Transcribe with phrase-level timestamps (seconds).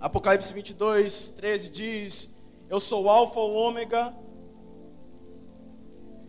[0.00, 2.34] Apocalipse 22, 13 diz:
[2.70, 4.14] Eu sou o Alfa, o Ômega,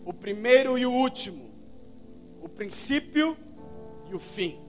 [0.04, 1.52] o primeiro e o último,
[2.42, 3.38] o princípio
[4.10, 4.60] e o fim.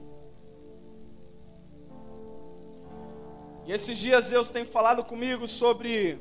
[3.66, 6.18] E esses dias Deus tem falado comigo sobre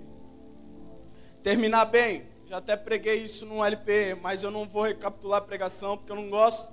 [1.44, 2.24] terminar bem.
[2.48, 6.16] Já até preguei isso no LP, mas eu não vou recapitular a pregação porque eu
[6.16, 6.72] não gosto.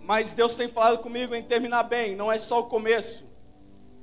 [0.00, 3.29] Mas Deus tem falado comigo em terminar bem, não é só o começo.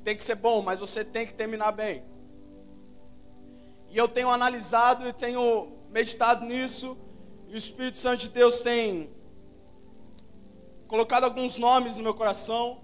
[0.08, 2.02] Tem que ser bom, mas você tem que terminar bem.
[3.90, 6.98] E eu tenho analisado e tenho meditado nisso,
[7.50, 9.10] e o Espírito Santo de Deus tem
[10.88, 12.78] colocado alguns nomes no meu coração.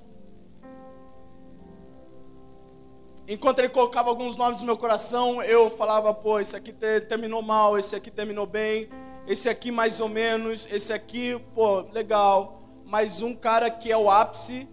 [3.26, 6.74] Enquanto ele colocava alguns nomes no meu coração, eu falava, pô, esse aqui
[7.08, 8.90] terminou mal, esse aqui terminou bem,
[9.26, 12.62] em aqui mais ou menos, esse aqui, pô, legal.
[12.86, 14.68] Mas um cara que é o ápice,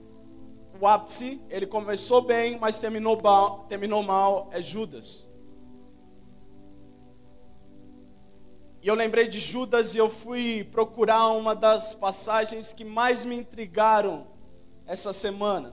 [0.80, 3.20] o ápice, ele começou bem, mas terminou
[3.68, 5.28] terminou mal, é Judas.
[8.82, 13.36] E eu lembrei de Judas e eu fui procurar uma das passagens que mais me
[13.36, 14.26] intrigaram
[14.86, 15.70] essa semana.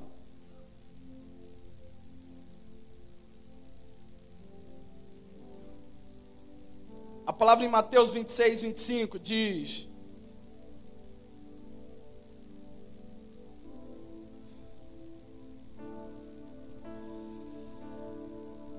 [7.26, 9.87] A palavra em Mateus 26, 25 diz: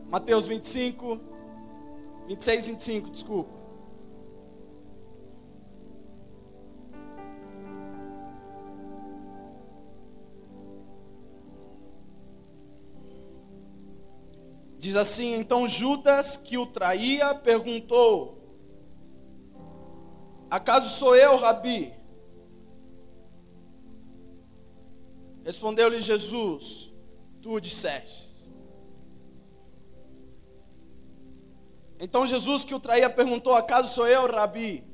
[0.09, 1.21] Mateus 25,
[2.27, 3.59] 26, 25, desculpa.
[14.79, 18.39] Diz assim: Então Judas, que o traía, perguntou:
[20.51, 21.93] Acaso sou eu, Rabi?
[25.45, 26.91] Respondeu-lhe Jesus:
[27.43, 28.28] Tu disseste.
[31.99, 34.85] Então Jesus, que o traía, perguntou: Acaso sou eu, Rabi?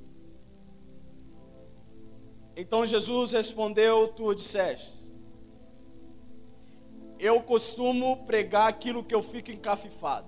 [2.57, 5.05] Então Jesus respondeu: Tu disseste
[7.25, 10.27] eu costumo pregar aquilo que eu fico encafifado.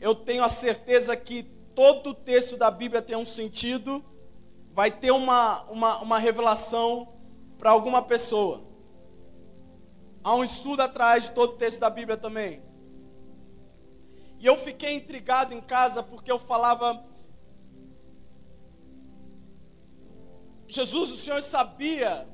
[0.00, 1.42] Eu tenho a certeza que
[1.74, 4.02] todo texto da Bíblia tem um sentido,
[4.72, 7.08] vai ter uma, uma, uma revelação
[7.58, 8.62] para alguma pessoa.
[10.24, 12.62] Há um estudo atrás de todo texto da Bíblia também.
[14.38, 17.04] E eu fiquei intrigado em casa porque eu falava.
[20.68, 22.26] Jesus, o Senhor sabia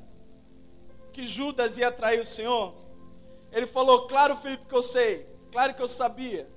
[1.13, 2.73] que Judas ia trair o Senhor?
[3.51, 5.25] Ele falou: Claro, Felipe, que eu sei.
[5.51, 6.47] Claro que eu sabia.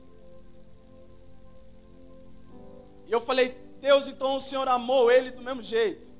[3.06, 6.10] E eu falei: Deus, então o Senhor amou ele do mesmo jeito,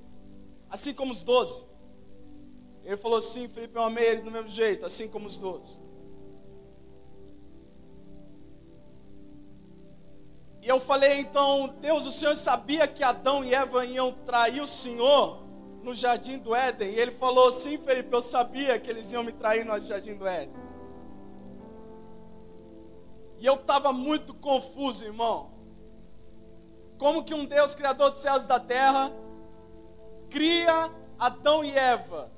[0.70, 1.64] assim como os doze.
[2.84, 5.87] Ele falou: Sim, Felipe, eu amei ele do mesmo jeito, assim como os doze.
[10.68, 14.66] E eu falei: Então, Deus, o Senhor sabia que Adão e Eva iam trair o
[14.66, 15.48] Senhor?
[15.82, 16.90] no jardim do Éden.
[16.90, 20.26] E ele falou: Sim, Felipe, eu sabia que eles iam me trair no jardim do
[20.26, 20.54] Éden.
[23.40, 25.50] E eu estava muito confuso, irmão.
[26.98, 29.10] Como que um Deus criador dos céus e da terra
[30.28, 32.30] cria Adão e Eva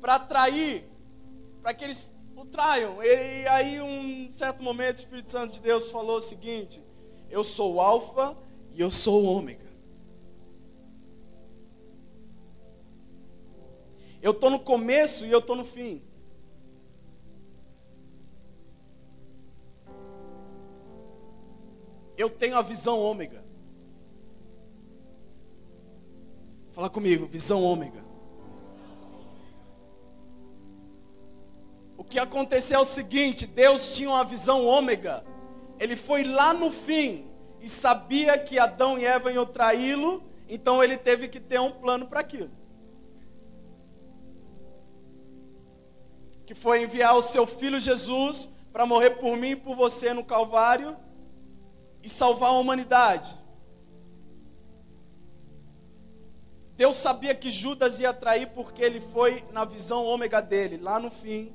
[0.00, 0.84] para trair,
[1.62, 2.11] para que eles
[2.42, 3.02] o traiam.
[3.02, 6.82] E aí, um certo momento, o Espírito Santo de Deus falou o seguinte:
[7.30, 8.36] Eu sou o Alfa
[8.72, 9.62] e eu sou o Ômega.
[14.20, 16.00] Eu estou no começo e eu estou no fim.
[22.16, 23.42] Eu tenho a visão ômega.
[26.70, 28.01] Fala comigo, visão ômega.
[32.12, 35.24] Que aconteceu é o seguinte: Deus tinha uma visão ômega.
[35.80, 37.24] Ele foi lá no fim
[37.60, 42.06] e sabia que Adão e Eva iam traí-lo, então ele teve que ter um plano
[42.06, 42.50] para aquilo.
[46.44, 50.22] que foi enviar o seu filho Jesus para morrer por mim e por você no
[50.22, 50.94] Calvário
[52.02, 53.38] e salvar a humanidade.
[56.76, 61.10] Deus sabia que Judas ia trair porque ele foi na visão ômega dele, lá no
[61.10, 61.54] fim.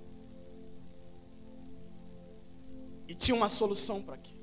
[3.07, 4.38] E tinha uma solução para aquilo.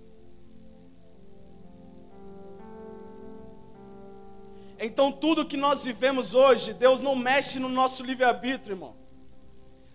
[4.78, 8.94] Então, tudo que nós vivemos hoje, Deus não mexe no nosso livre-arbítrio, irmão.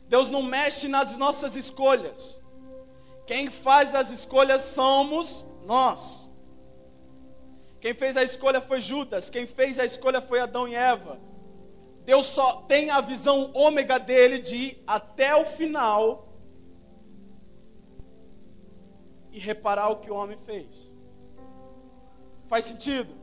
[0.07, 2.41] Deus não mexe nas nossas escolhas.
[3.27, 6.31] Quem faz as escolhas somos nós.
[7.79, 11.19] Quem fez a escolha foi Judas, quem fez a escolha foi Adão e Eva.
[12.03, 16.27] Deus só tem a visão ômega dele de ir até o final
[19.31, 20.89] e reparar o que o homem fez.
[22.47, 23.13] Faz sentido?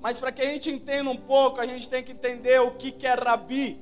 [0.00, 2.90] Mas para que a gente entenda um pouco, a gente tem que entender o que,
[2.90, 3.78] que é rabi.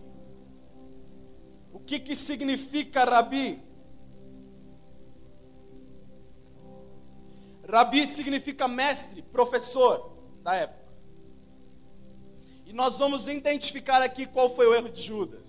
[1.73, 3.59] O que, que significa rabi?
[7.67, 10.81] Rabi significa mestre, professor da época.
[12.67, 15.40] E nós vamos identificar aqui qual foi o erro de Judas.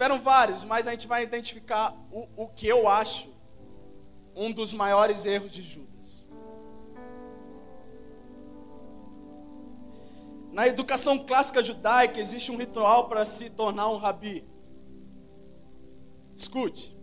[0.00, 3.28] Tiveram vários, mas a gente vai identificar o, o que eu acho
[4.34, 6.26] um dos maiores erros de Judas.
[10.52, 14.42] Na educação clássica judaica existe um ritual para se tornar um rabi.
[16.34, 16.96] Escute.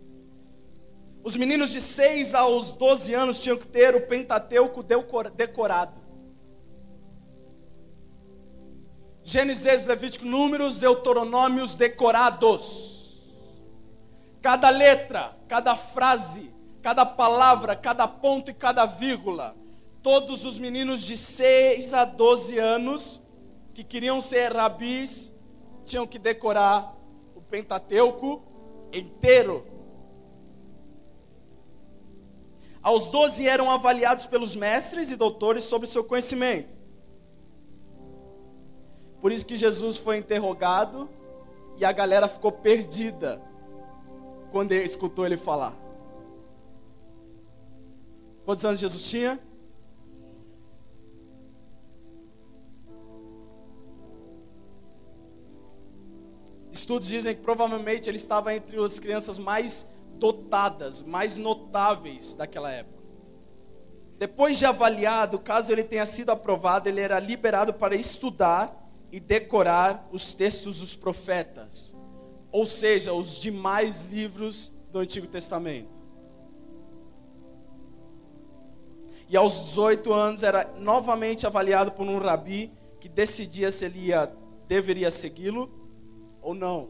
[1.22, 5.97] Os meninos de 6 aos 12 anos tinham que ter o Pentateuco decorado.
[9.28, 13.26] Gênesis, Levítico, Números, Deuteronômios decorados.
[14.40, 16.50] Cada letra, cada frase,
[16.82, 19.54] cada palavra, cada ponto e cada vírgula.
[20.02, 23.20] Todos os meninos de 6 a 12 anos
[23.74, 25.30] que queriam ser rabis
[25.84, 26.90] tinham que decorar
[27.36, 28.42] o Pentateuco
[28.94, 29.62] inteiro.
[32.82, 36.77] Aos 12 eram avaliados pelos mestres e doutores sobre seu conhecimento.
[39.20, 41.08] Por isso que Jesus foi interrogado
[41.78, 43.40] e a galera ficou perdida
[44.50, 45.74] quando ele escutou ele falar.
[48.44, 49.38] Quantos anos Jesus tinha?
[56.72, 62.98] Estudos dizem que provavelmente ele estava entre as crianças mais dotadas, mais notáveis daquela época.
[64.18, 68.74] Depois de avaliado, caso ele tenha sido aprovado, ele era liberado para estudar
[69.10, 71.96] e decorar os textos dos profetas,
[72.52, 75.98] ou seja, os demais livros do Antigo Testamento.
[79.28, 82.70] E aos 18 anos era novamente avaliado por um rabi
[83.00, 84.32] que decidia se ele ia,
[84.66, 85.70] deveria segui-lo
[86.40, 86.88] ou não.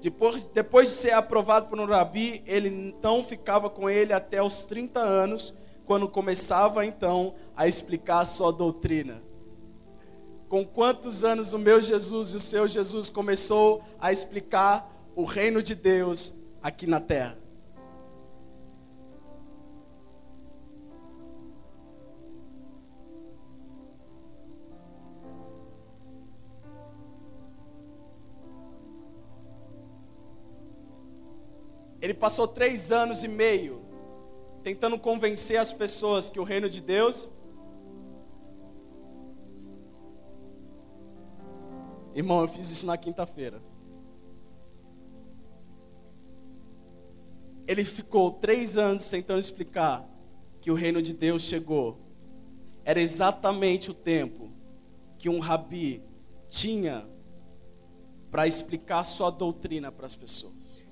[0.00, 4.64] Depois, depois de ser aprovado por um rabi, ele então ficava com ele até os
[4.64, 5.54] 30 anos,
[5.86, 9.20] quando começava então a explicar a sua doutrina.
[10.48, 15.62] Com quantos anos o meu Jesus e o seu Jesus começou a explicar o reino
[15.62, 17.36] de Deus aqui na terra?
[32.00, 33.82] Ele passou três anos e meio
[34.62, 37.30] tentando convencer as pessoas que o reino de Deus.
[42.18, 43.62] Irmão, eu fiz isso na quinta-feira.
[47.64, 50.04] Ele ficou três anos tentando explicar
[50.60, 51.96] que o reino de Deus chegou.
[52.84, 54.50] Era exatamente o tempo
[55.16, 56.02] que um rabi
[56.50, 57.06] tinha
[58.32, 60.84] para explicar sua doutrina para as pessoas.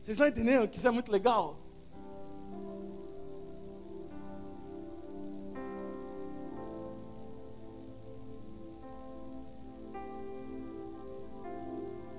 [0.00, 1.57] Vocês estão entendendo que isso é muito legal?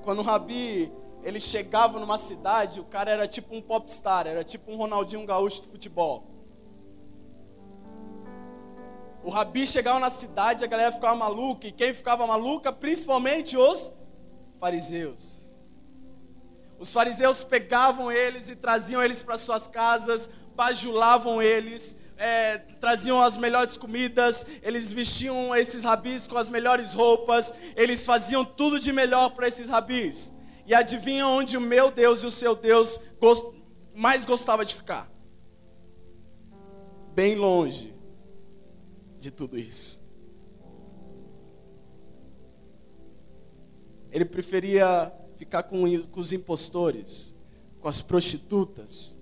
[0.03, 0.91] Quando o Rabi
[1.23, 5.61] ele chegava numa cidade, o cara era tipo um popstar, era tipo um Ronaldinho Gaúcho
[5.61, 6.23] de futebol.
[9.23, 12.71] O Rabi chegava na cidade, a galera ficava maluca, e quem ficava maluca?
[12.71, 13.91] Principalmente os
[14.59, 15.33] fariseus.
[16.79, 23.37] Os fariseus pegavam eles e traziam eles para suas casas, bajulavam eles, é, traziam as
[23.37, 29.29] melhores comidas, eles vestiam esses rabis com as melhores roupas, eles faziam tudo de melhor
[29.29, 30.33] para esses rabis.
[30.67, 33.55] E adivinha onde o meu Deus e o seu Deus gost...
[33.95, 35.09] mais gostava de ficar?
[37.15, 37.93] Bem longe
[39.19, 40.05] de tudo isso.
[44.11, 47.33] Ele preferia ficar com, com os impostores,
[47.79, 49.15] com as prostitutas,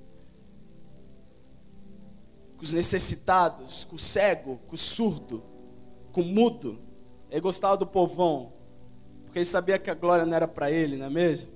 [2.58, 5.44] com os necessitados, com o cego, com o surdo,
[6.12, 6.80] com o mudo.
[7.30, 8.52] Ele gostava do povão,
[9.24, 11.52] porque ele sabia que a glória não era para ele, não é mesmo?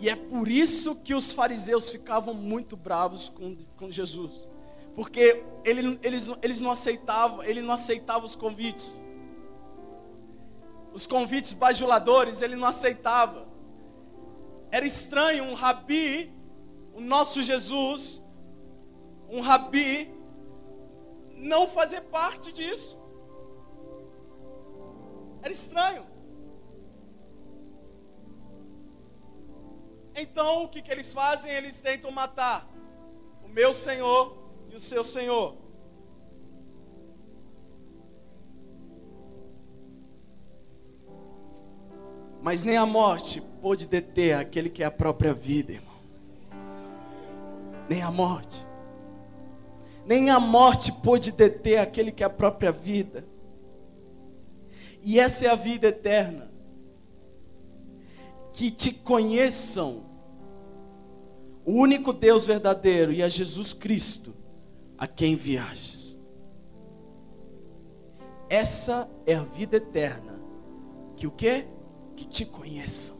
[0.00, 4.46] E é por isso que os fariseus ficavam muito bravos com, com Jesus
[4.98, 9.00] porque ele, eles, eles não aceitavam, ele não aceitava os convites.
[10.92, 13.46] Os convites bajuladores, ele não aceitava.
[14.70, 16.30] Era estranho um rabi,
[16.94, 18.22] o nosso Jesus,
[19.28, 20.10] um rabi,
[21.36, 22.98] não fazer parte disso.
[25.42, 26.04] Era estranho.
[30.14, 31.50] Então, o que, que eles fazem?
[31.52, 32.68] Eles tentam matar
[33.44, 34.36] o meu Senhor
[34.70, 35.54] e o seu Senhor.
[42.42, 45.96] Mas nem a morte pôde deter aquele que é a própria vida, irmão.
[47.88, 48.66] Nem a morte.
[50.06, 53.24] Nem a morte pôde deter aquele que é a própria vida.
[55.02, 56.50] E essa é a vida eterna.
[58.52, 60.02] Que te conheçam
[61.64, 64.34] o único Deus verdadeiro e a Jesus Cristo,
[64.96, 66.16] a quem viajes.
[68.48, 70.38] Essa é a vida eterna.
[71.16, 71.66] Que o quê?
[72.16, 73.17] Que te conheçam.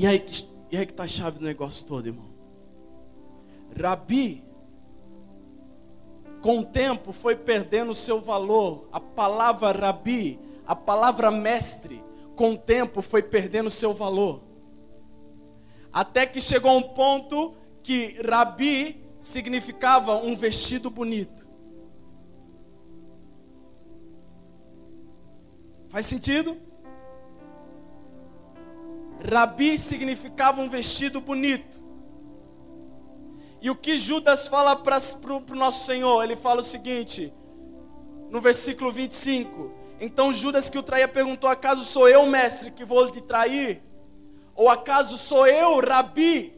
[0.00, 0.24] E aí,
[0.72, 2.24] e aí que está a chave do negócio todo, irmão.
[3.78, 4.42] Rabi,
[6.40, 8.88] com o tempo, foi perdendo o seu valor.
[8.90, 12.02] A palavra rabi, a palavra mestre,
[12.34, 14.40] com o tempo foi perdendo seu valor.
[15.92, 21.46] Até que chegou um ponto que rabi significava um vestido bonito.
[25.90, 26.56] Faz sentido?
[29.28, 31.80] Rabi significava um vestido bonito.
[33.60, 34.98] E o que Judas fala para
[35.32, 36.22] o nosso Senhor?
[36.22, 37.32] Ele fala o seguinte,
[38.30, 43.04] no versículo 25: então Judas que o traía perguntou: Acaso sou eu, mestre, que vou
[43.04, 43.82] lhe trair?
[44.56, 46.52] Ou acaso sou eu, rabi,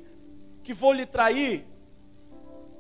[0.63, 1.67] que vou lhe trair?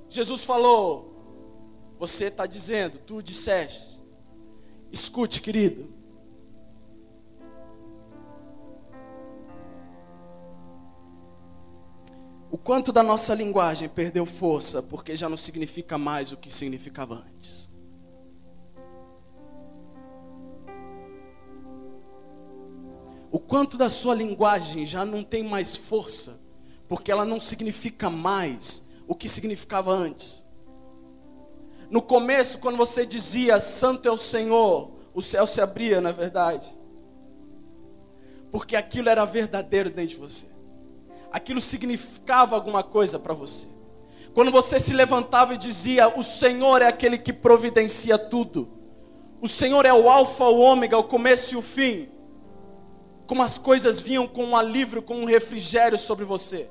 [0.08, 4.00] Jesus falou: Você está dizendo, tu disseste.
[4.92, 5.91] Escute, querido.
[12.52, 17.14] O quanto da nossa linguagem perdeu força porque já não significa mais o que significava
[17.14, 17.72] antes.
[23.32, 26.38] o quanto da sua linguagem já não tem mais força,
[26.86, 30.44] porque ela não significa mais o que significava antes.
[31.90, 36.12] No começo, quando você dizia Santo é o Senhor, o céu se abria, na é
[36.12, 36.70] verdade.
[38.50, 40.51] Porque aquilo era verdadeiro dentro de você.
[41.32, 43.68] Aquilo significava alguma coisa para você.
[44.34, 48.68] Quando você se levantava e dizia: O Senhor é aquele que providencia tudo.
[49.40, 52.08] O Senhor é o Alfa, o Ômega, o começo e o fim
[53.32, 56.68] como as coisas vinham com um alívio, com um refrigério sobre você.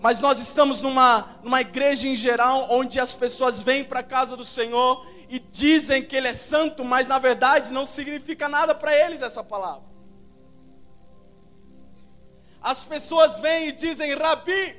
[0.00, 4.36] Mas nós estamos numa, numa igreja em geral onde as pessoas vêm para a casa
[4.36, 8.92] do Senhor e dizem que Ele é santo, mas na verdade não significa nada para
[8.92, 9.87] eles essa palavra.
[12.70, 14.76] As pessoas vêm e dizem, Rabi,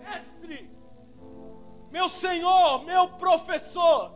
[0.00, 0.70] mestre,
[1.90, 4.12] meu Senhor, meu professor,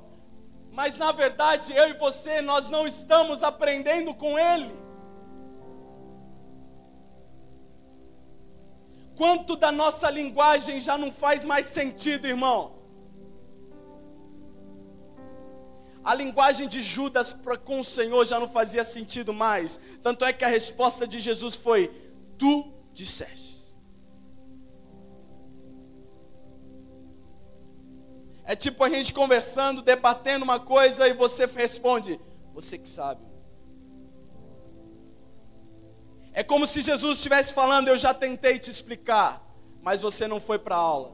[0.71, 4.71] mas na verdade eu e você nós não estamos aprendendo com ele.
[9.17, 12.81] Quanto da nossa linguagem já não faz mais sentido, irmão?
[16.05, 17.35] A linguagem de Judas
[17.65, 19.81] com o Senhor já não fazia sentido mais.
[20.03, 22.10] Tanto é que a resposta de Jesus foi:
[22.41, 23.51] Tu disseste.
[28.45, 32.19] É tipo a gente conversando, debatendo uma coisa e você responde:
[32.55, 33.21] Você que sabe.
[36.33, 39.47] É como se Jesus estivesse falando: Eu já tentei te explicar,
[39.83, 41.13] mas você não foi para a aula.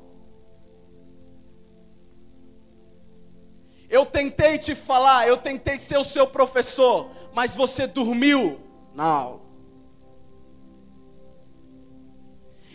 [3.90, 8.60] Eu tentei te falar, eu tentei ser o seu professor, mas você dormiu
[8.94, 9.45] na aula.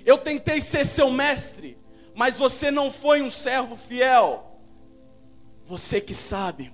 [0.06, 1.78] Eu tentei ser seu mestre,
[2.16, 4.60] mas você não foi um servo fiel.
[5.66, 6.72] Você que sabe.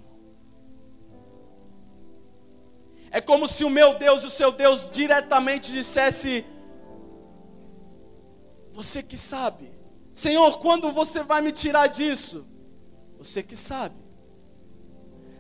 [3.12, 6.46] É como se o meu Deus e o seu Deus diretamente dissesse:
[8.74, 9.72] Você que sabe.
[10.14, 12.48] Senhor, quando você vai me tirar disso?
[13.18, 13.96] Você que sabe.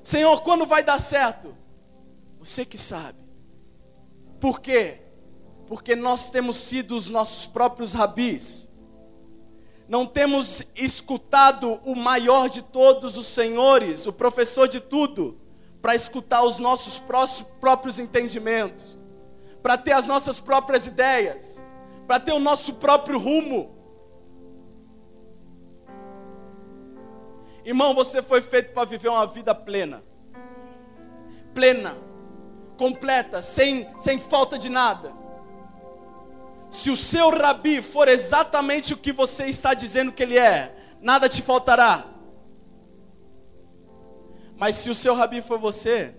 [0.04, 1.54] Senhor, quando vai dar certo?
[2.40, 3.20] Você que sabe.
[4.40, 5.02] Por quê?
[5.68, 8.68] Porque nós temos sido os nossos próprios rabis
[9.88, 15.38] não temos escutado o maior de todos os senhores, o professor de tudo,
[15.82, 17.02] para escutar os nossos
[17.62, 18.98] próprios entendimentos,
[19.64, 21.64] para ter as nossas próprias ideias,
[22.06, 23.76] para ter o nosso próprio rumo.
[27.64, 30.04] Irmão, você foi feito para viver uma vida plena.
[31.54, 31.98] plena,
[32.78, 35.12] completa, sem, sem falta de nada.
[36.70, 41.30] Se o seu rabi for exatamente o que você está dizendo que ele é, nada
[41.30, 42.06] te faltará.
[44.58, 46.14] Mas se o seu rabi for você,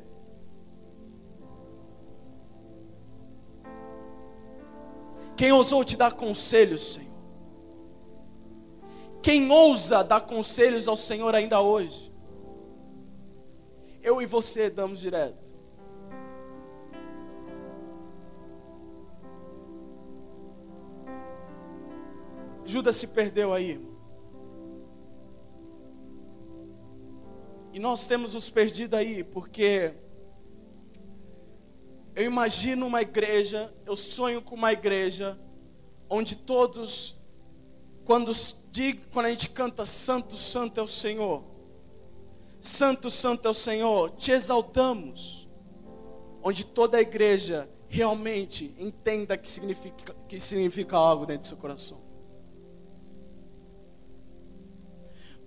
[5.37, 7.09] quem ousou te dar conselhos, Senhor?
[9.23, 12.11] Quem ousa dar conselhos ao Senhor ainda hoje?
[14.03, 15.48] Eu e você damos direto.
[22.69, 23.81] Judas se perdeu aí.
[27.73, 29.95] E nós temos nos perdido aí porque
[32.15, 35.39] eu imagino uma igreja, eu sonho com uma igreja
[36.11, 37.17] onde todos
[38.05, 38.33] quando,
[39.13, 41.43] quando a gente canta Santo, Santo é o Senhor,
[42.61, 45.49] Santo, Santo é o Senhor, te exaltamos,
[46.43, 52.08] onde toda a igreja realmente entenda que significa, que significa algo dentro do seu coração.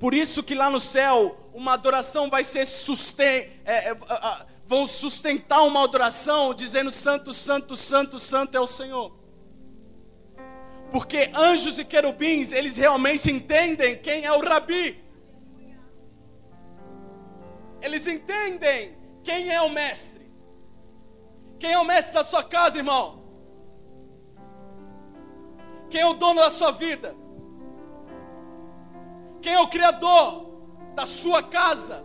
[0.02, 4.88] Por isso que lá no céu uma adoração vai ser susten é, é, é, vão
[4.88, 9.16] sustentar uma adoração dizendo Santo, Santo, Santo, Santo é o Senhor.
[10.92, 15.00] Porque anjos e querubins, eles realmente entendem quem é o rabi.
[17.80, 20.26] Eles entendem quem é o mestre.
[21.60, 23.22] Quem é o mestre da sua casa, irmão?
[25.92, 27.16] Quem é o dono da sua vida?
[29.42, 30.46] Quem é o criador
[30.96, 32.04] da sua casa?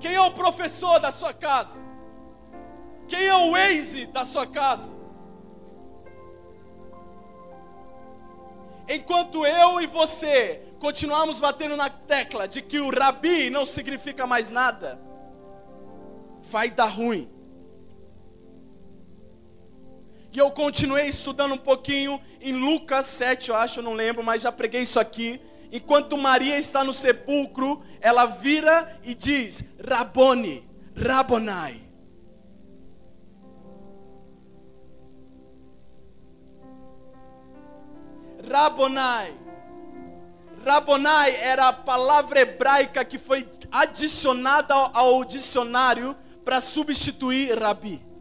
[0.00, 1.80] Quem é o professor da sua casa?
[3.06, 4.90] Quem é o Waze da sua casa?
[8.88, 14.50] Enquanto eu e você continuarmos batendo na tecla de que o rabi não significa mais
[14.50, 14.98] nada,
[16.40, 17.30] vai dar ruim.
[20.32, 24.50] E eu continuei estudando um pouquinho em Lucas 7, eu acho, não lembro, mas já
[24.50, 25.40] preguei isso aqui.
[25.72, 30.62] Enquanto Maria está no sepulcro, ela vira e diz: Rabone,
[30.94, 31.80] Rabonai.
[38.46, 39.32] Rabonai.
[40.62, 48.11] Rabonai era a palavra hebraica que foi adicionada ao dicionário para substituir Rabi.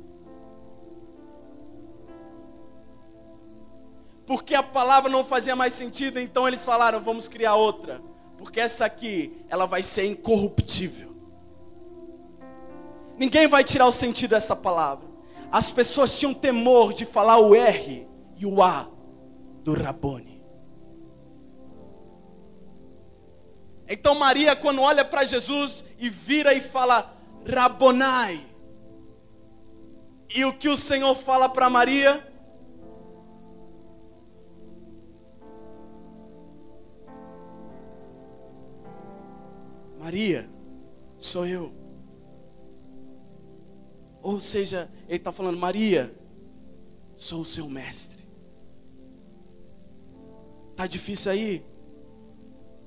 [4.31, 8.01] Porque a palavra não fazia mais sentido, então eles falaram: vamos criar outra.
[8.37, 11.13] Porque essa aqui, ela vai ser incorruptível.
[13.17, 15.05] Ninguém vai tirar o sentido dessa palavra.
[15.51, 18.87] As pessoas tinham temor de falar o R e o A
[19.65, 20.41] do Rabone.
[23.85, 27.13] Então Maria, quando olha para Jesus e vira e fala
[27.45, 28.41] Rabonai,
[30.33, 32.30] e o que o Senhor fala para Maria?
[40.01, 40.49] Maria,
[41.19, 41.71] sou eu.
[44.23, 46.11] Ou seja, ele está falando, Maria,
[47.15, 48.25] sou o seu mestre.
[50.75, 51.63] Tá difícil aí?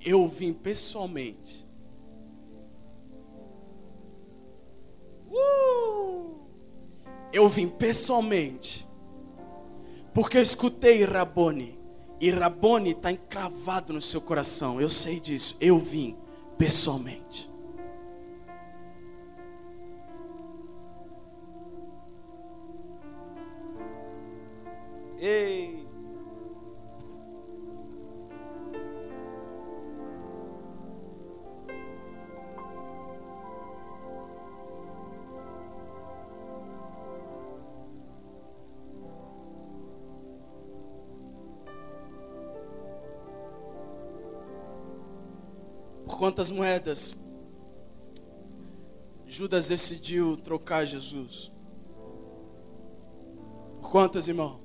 [0.05, 1.65] Eu vim pessoalmente.
[5.31, 6.35] Uh!
[7.33, 8.85] Eu vim pessoalmente.
[10.13, 11.79] Porque eu escutei Rabone.
[12.21, 14.81] E Rabone está encravado no seu coração.
[14.81, 15.57] Eu sei disso.
[15.61, 16.24] Eu vim
[16.57, 17.54] pessoalmente.
[46.35, 47.15] Quantas moedas
[49.29, 51.53] Judas decidiu trocar Jesus?
[53.81, 54.59] Por quantas, irmão?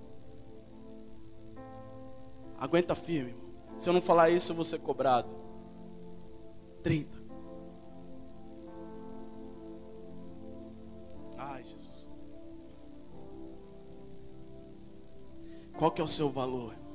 [2.60, 3.45] Aguenta firme, irmão.
[3.77, 5.29] Se eu não falar isso, eu vou ser cobrado.
[6.82, 7.17] 30.
[11.38, 12.10] Ai, Jesus.
[15.77, 16.73] Qual que é o seu valor?
[16.73, 16.88] O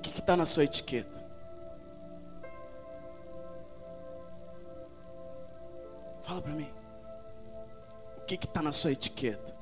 [0.00, 1.22] que está na sua etiqueta?
[6.22, 6.70] Fala para mim.
[8.18, 9.54] O que está na sua etiqueta?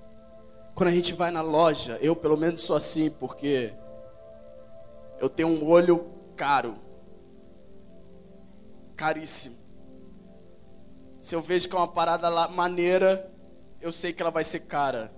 [0.75, 3.73] Quando a gente vai na loja, eu pelo menos sou assim, porque
[5.21, 6.77] eu tenho um olho caro.
[8.97, 9.57] caríssimo.
[11.21, 13.29] Se eu vejo que é uma parada lá, maneira,
[13.81, 15.11] eu sei que ela vai ser cara.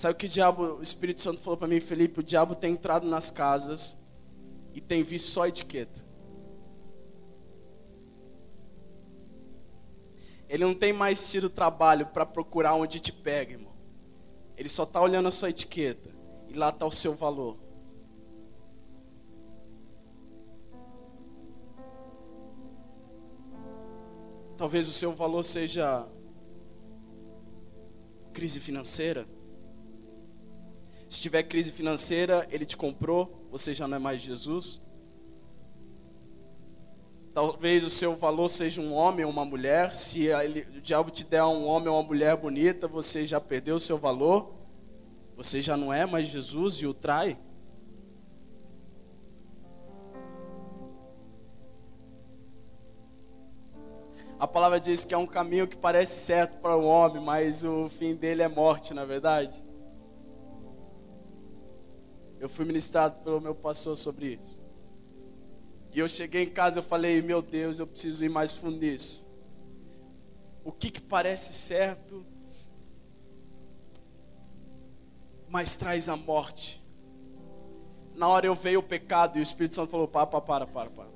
[0.00, 2.20] Sabe o que o diabo, o Espírito Santo falou para mim, Felipe?
[2.20, 3.98] O diabo tem entrado nas casas
[4.72, 6.02] e tem visto só etiqueta.
[10.48, 13.74] Ele não tem mais tido trabalho para procurar onde te pega, irmão.
[14.56, 16.08] Ele só está olhando a sua etiqueta
[16.48, 17.58] e lá está o seu valor.
[24.56, 26.08] Talvez o seu valor seja
[28.32, 29.28] crise financeira.
[31.10, 34.80] Se tiver crise financeira, ele te comprou, você já não é mais Jesus.
[37.34, 39.92] Talvez o seu valor seja um homem ou uma mulher.
[39.92, 43.74] Se ele, o diabo te der um homem ou uma mulher bonita, você já perdeu
[43.74, 44.52] o seu valor.
[45.36, 47.36] Você já não é mais Jesus e o trai.
[54.38, 57.88] A palavra diz que é um caminho que parece certo para o homem, mas o
[57.88, 59.69] fim dele é morte, na é verdade.
[62.40, 64.60] Eu fui ministrado pelo meu pastor sobre isso.
[65.92, 69.26] E eu cheguei em casa e falei, meu Deus, eu preciso ir mais fundo nisso.
[70.64, 72.24] O que, que parece certo,
[75.50, 76.80] mas traz a morte.
[78.14, 80.90] Na hora eu veio o pecado e o Espírito Santo falou: para, para, para, para,
[80.90, 81.10] para.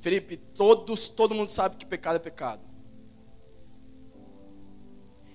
[0.00, 2.62] Felipe, todos, todo mundo sabe que pecado é pecado.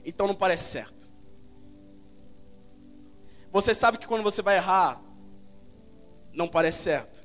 [0.05, 1.02] Então não parece certo.
[3.53, 4.99] Você sabe que quando você vai errar,
[6.33, 7.23] não parece certo.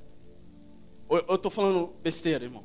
[1.11, 2.62] Eu estou falando besteira, irmão.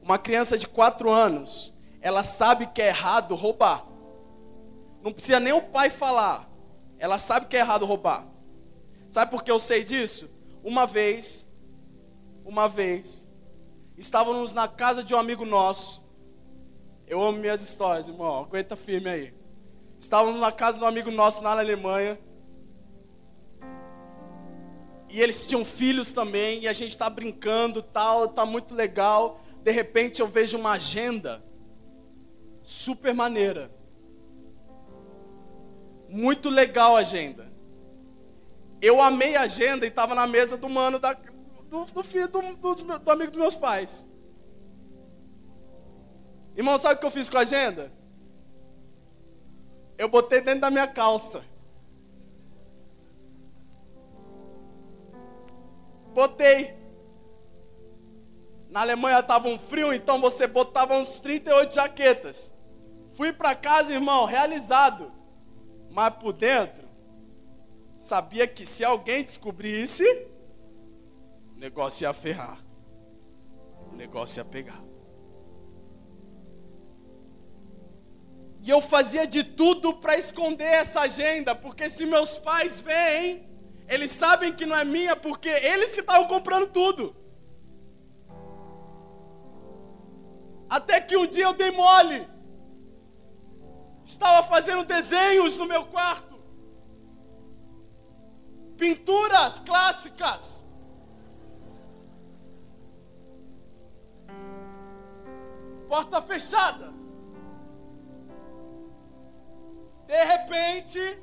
[0.00, 3.84] Uma criança de 4 anos, ela sabe que é errado roubar.
[5.02, 6.48] Não precisa nem o pai falar.
[6.98, 8.24] Ela sabe que é errado roubar.
[9.10, 10.30] Sabe por que eu sei disso?
[10.62, 11.46] Uma vez,
[12.44, 13.26] uma vez,
[13.96, 16.04] Estávamos na casa de um amigo nosso.
[17.06, 18.40] Eu amo minhas histórias, irmão.
[18.44, 19.34] Aguenta firme aí.
[19.98, 22.18] Estávamos na casa de um amigo nosso lá na Alemanha.
[25.08, 26.62] E eles tinham filhos também.
[26.62, 29.40] E a gente está brincando, tal, tá muito legal.
[29.62, 31.42] De repente eu vejo uma agenda
[32.62, 33.70] super maneira.
[36.08, 37.46] Muito legal a agenda.
[38.80, 42.40] Eu amei a agenda e estava na mesa do mano da, do, do filho do,
[42.56, 44.06] do, do amigo dos meus pais.
[46.56, 47.92] Irmão, sabe o que eu fiz com a agenda?
[49.98, 51.44] Eu botei dentro da minha calça.
[56.16, 56.74] Botei.
[58.70, 62.50] Na Alemanha estava um frio, então você botava uns 38 jaquetas.
[63.14, 65.12] Fui para casa, irmão, realizado.
[65.90, 66.88] Mas por dentro,
[67.98, 70.04] sabia que se alguém descobrisse,
[71.54, 72.58] o negócio ia ferrar.
[73.92, 74.82] O negócio ia pegar.
[78.62, 83.46] E eu fazia de tudo para esconder essa agenda, porque se meus pais vêm,
[83.88, 87.14] eles sabem que não é minha, porque eles que estavam comprando tudo.
[90.68, 92.26] Até que um dia eu dei mole.
[94.04, 96.36] Estava fazendo desenhos no meu quarto.
[98.76, 100.66] Pinturas clássicas.
[105.88, 106.92] porta fechada.
[110.06, 111.18] De repente,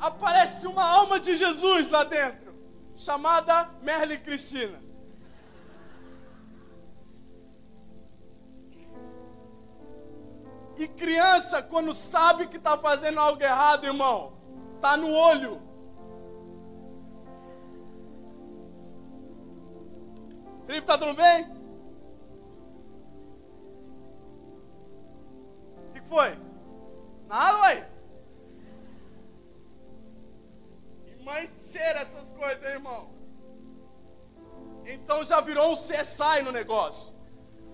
[0.00, 2.54] aparece uma alma de Jesus lá dentro,
[2.96, 4.78] chamada Merle Cristina.
[10.78, 14.32] E criança, quando sabe que está fazendo algo errado, irmão,
[14.80, 15.60] tá no olho.
[20.66, 21.56] Felipe, tá tudo bem?
[26.06, 26.38] foi?
[27.28, 27.95] Nada, ué.
[31.26, 33.10] Mãe cheira essas coisas, hein, irmão.
[34.86, 37.14] Então já virou um CSI no negócio.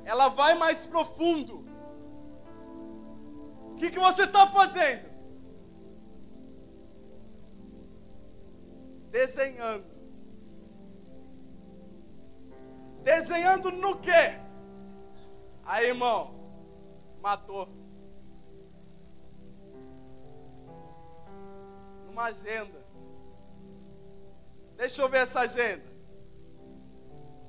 [0.07, 1.63] Ela vai mais profundo.
[3.73, 5.07] O que, que você está fazendo?
[9.11, 9.85] Desenhando.
[13.05, 14.39] Desenhando no quê?
[15.67, 16.35] Aí, irmão,
[17.21, 17.69] matou.
[22.13, 22.82] uma agenda.
[24.83, 25.85] Deixa eu ver essa agenda.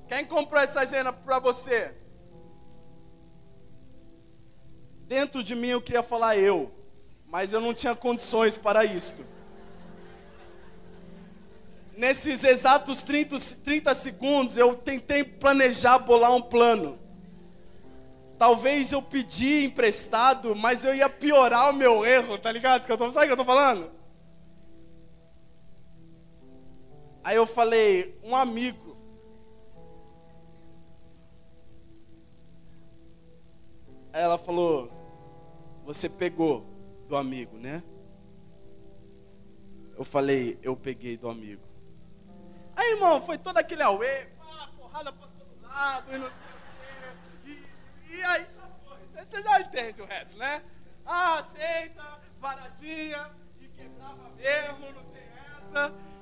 [0.06, 1.92] Quem comprou essa agenda para você?
[5.08, 6.72] Dentro de mim eu queria falar eu,
[7.26, 9.24] mas eu não tinha condições para isto.
[11.96, 16.96] nesses exatos 30, 30 segundos, eu tentei planejar, bolar um plano.
[18.38, 22.84] Talvez eu pedi emprestado, mas eu ia piorar o meu erro, tá ligado?
[22.84, 23.90] Sabe o que eu tô falando?
[27.24, 28.94] Aí eu falei, um amigo.
[34.12, 34.92] Aí ela falou,
[35.86, 36.66] você pegou
[37.08, 37.82] do amigo, né?
[39.96, 41.62] Eu falei, eu peguei do amigo.
[42.76, 44.26] Aí, irmão, foi todo aquele auê,
[44.76, 47.58] porrada pra todo lado, e não sei o quê.
[48.10, 49.24] E, e aí já foi.
[49.24, 50.62] Você já entende o resto, né?
[51.06, 52.02] Ah, aceita,
[52.38, 55.22] varadinha, e quebrava mesmo, não tem
[55.58, 56.13] essa.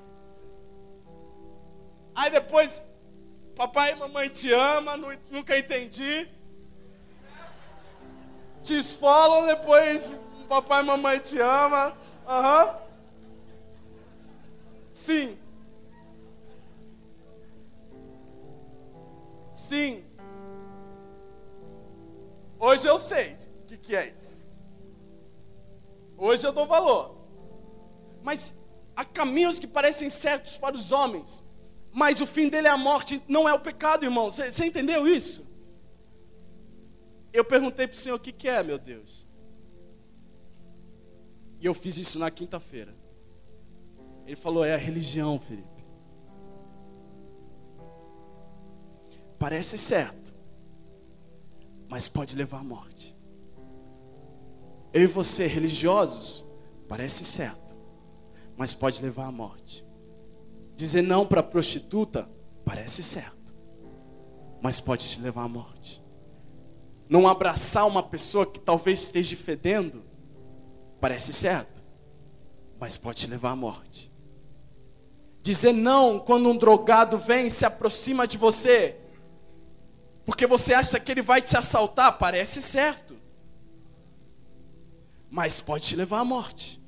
[2.15, 2.83] Aí depois,
[3.55, 4.97] papai e mamãe te ama,
[5.29, 6.27] nunca entendi.
[8.63, 10.15] Te esfolam, depois
[10.47, 11.97] papai e mamãe te ama.
[12.27, 12.65] Aham.
[12.65, 12.83] Uhum.
[14.93, 15.37] Sim.
[19.53, 20.03] Sim.
[22.59, 24.45] Hoje eu sei o que, que é isso.
[26.17, 27.17] Hoje eu dou valor.
[28.21, 28.53] Mas
[28.95, 31.43] há caminhos que parecem certos para os homens,
[31.93, 34.31] mas o fim dele é a morte, não é o pecado, irmão.
[34.31, 35.45] Você entendeu isso?
[37.31, 39.27] Eu perguntei para o Senhor o que, que é, meu Deus.
[41.59, 42.93] E eu fiz isso na quinta-feira.
[44.25, 45.67] Ele falou: é a religião, Felipe.
[49.37, 50.33] Parece certo,
[51.87, 53.15] mas pode levar à morte.
[54.91, 56.45] Eu e você, religiosos,
[56.87, 57.75] parece certo,
[58.55, 59.82] mas pode levar à morte.
[60.75, 62.27] Dizer não para prostituta
[62.65, 63.53] parece certo,
[64.61, 66.01] mas pode te levar à morte.
[67.07, 70.03] Não abraçar uma pessoa que talvez esteja fedendo
[70.99, 71.83] parece certo,
[72.79, 74.11] mas pode te levar à morte.
[75.43, 78.95] Dizer não quando um drogado vem e se aproxima de você,
[80.25, 83.15] porque você acha que ele vai te assaltar, parece certo,
[85.29, 86.82] mas pode te levar à morte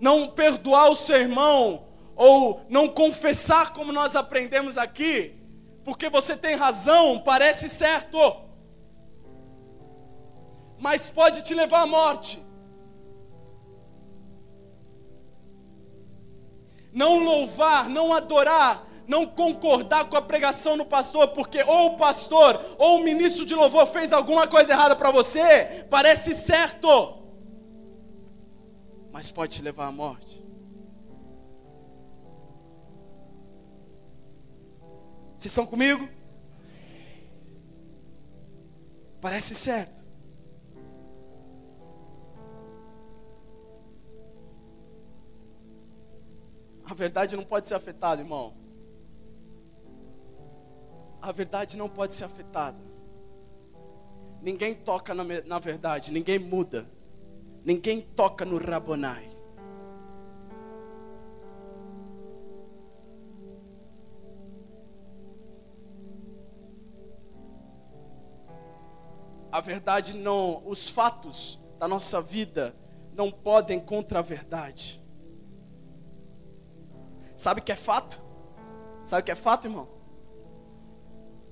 [0.00, 1.82] não perdoar o seu irmão,
[2.14, 5.34] ou não confessar como nós aprendemos aqui,
[5.84, 8.18] porque você tem razão, parece certo,
[10.78, 12.42] mas pode te levar à morte.
[16.92, 22.60] Não louvar, não adorar, não concordar com a pregação do pastor, porque ou o pastor
[22.78, 27.17] ou o ministro de louvor fez alguma coisa errada para você, parece certo
[29.18, 30.44] mas pode te levar à morte.
[35.30, 36.08] Vocês estão comigo?
[39.20, 40.04] Parece certo.
[46.84, 48.54] A verdade não pode ser afetada, irmão.
[51.20, 52.78] A verdade não pode ser afetada.
[54.40, 56.88] Ninguém toca na, na verdade, ninguém muda.
[57.68, 59.28] Ninguém toca no Rabonai.
[69.52, 72.74] A verdade não, os fatos da nossa vida
[73.12, 74.98] não podem contra a verdade.
[77.36, 78.18] Sabe o que é fato?
[79.04, 79.86] Sabe o que é fato, irmão?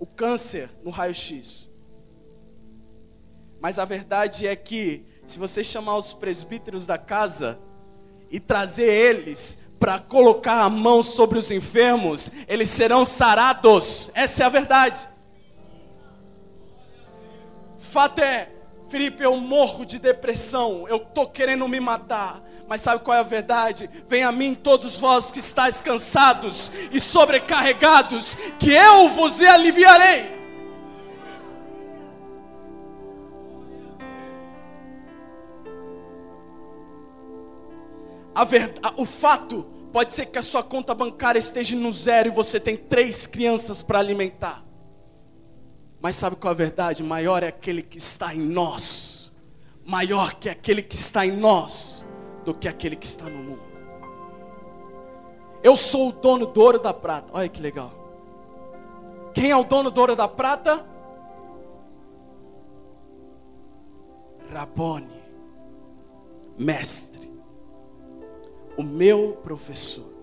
[0.00, 1.70] O câncer no raio-x.
[3.61, 7.58] Mas a verdade é que se você chamar os presbíteros da casa
[8.30, 14.10] e trazer eles para colocar a mão sobre os enfermos, eles serão sarados.
[14.14, 15.08] Essa é a verdade.
[17.78, 18.48] Fato é,
[18.88, 22.40] Felipe, eu morro de depressão, eu estou querendo me matar.
[22.68, 23.88] Mas sabe qual é a verdade?
[24.08, 30.36] Vem a mim todos vós que estáis cansados e sobrecarregados, que eu vos aliviarei.
[38.37, 42.31] A verdade, o fato pode ser que a sua conta bancária esteja no zero e
[42.31, 44.62] você tem três crianças para alimentar.
[46.03, 47.03] Mas sabe qual é a verdade?
[47.03, 49.33] Maior é aquele que está em nós.
[49.87, 52.05] Maior que aquele que está em nós
[52.44, 53.62] do que aquele que está no mundo.
[55.62, 57.31] Eu sou o dono do ouro da prata.
[57.33, 57.90] Olha que legal.
[59.33, 60.85] Quem é o dono do ouro da prata?
[64.53, 65.22] Rabone,
[66.59, 67.25] mestre
[68.76, 70.16] o meu professor.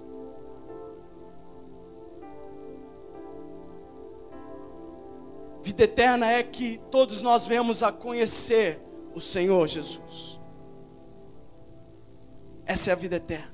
[5.63, 8.79] Vida eterna é que todos nós vemos a conhecer
[9.15, 10.39] o Senhor Jesus.
[12.65, 13.53] Essa é a vida eterna.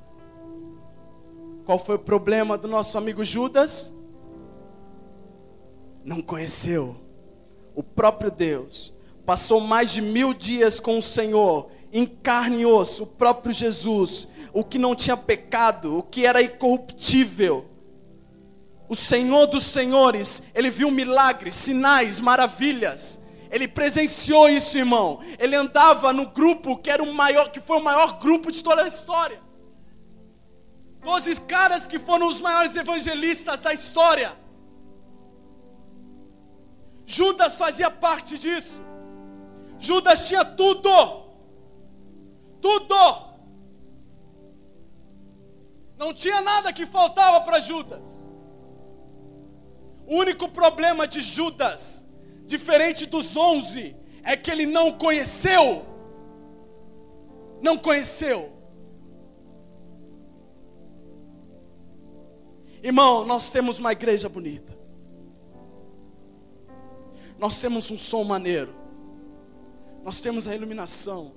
[1.65, 3.93] Qual foi o problema do nosso amigo Judas?
[6.03, 6.95] Não conheceu
[7.75, 8.93] o próprio Deus.
[9.25, 14.28] Passou mais de mil dias com o Senhor, em carne e osso, o próprio Jesus,
[14.54, 17.65] o que não tinha pecado, o que era incorruptível.
[18.88, 23.21] O Senhor dos Senhores, ele viu milagres, sinais, maravilhas.
[23.52, 25.19] Ele presenciou isso, irmão.
[25.38, 28.84] Ele andava no grupo que era o maior, que foi o maior grupo de toda
[28.84, 29.39] a história.
[31.04, 34.34] Doze caras que foram os maiores evangelistas da história.
[37.06, 38.82] Judas fazia parte disso.
[39.80, 41.28] Judas tinha tudo.
[42.62, 43.30] Tudo.
[45.98, 48.28] Não tinha nada que faltava para Judas.
[50.08, 52.06] O único problema de Judas,
[52.45, 55.86] diferente dos onze, é que ele não conheceu.
[57.62, 58.60] Não conheceu
[62.82, 64.78] Irmão, nós temos uma igreja bonita.
[67.38, 68.74] Nós temos um som maneiro.
[70.04, 71.34] Nós temos a iluminação.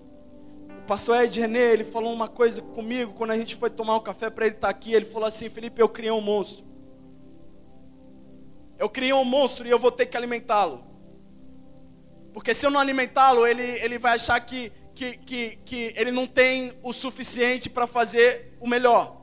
[0.93, 4.29] Pastor Ed René, ele falou uma coisa comigo quando a gente foi tomar um café
[4.29, 4.93] para ele estar tá aqui.
[4.93, 6.67] Ele falou assim: Felipe, eu criei um monstro.
[8.79, 10.85] Eu criei um monstro e eu vou ter que alimentá-lo.
[12.35, 16.27] Porque se eu não alimentá-lo, ele, ele vai achar que, que, que, que ele não
[16.27, 19.17] tem o suficiente para fazer o melhor.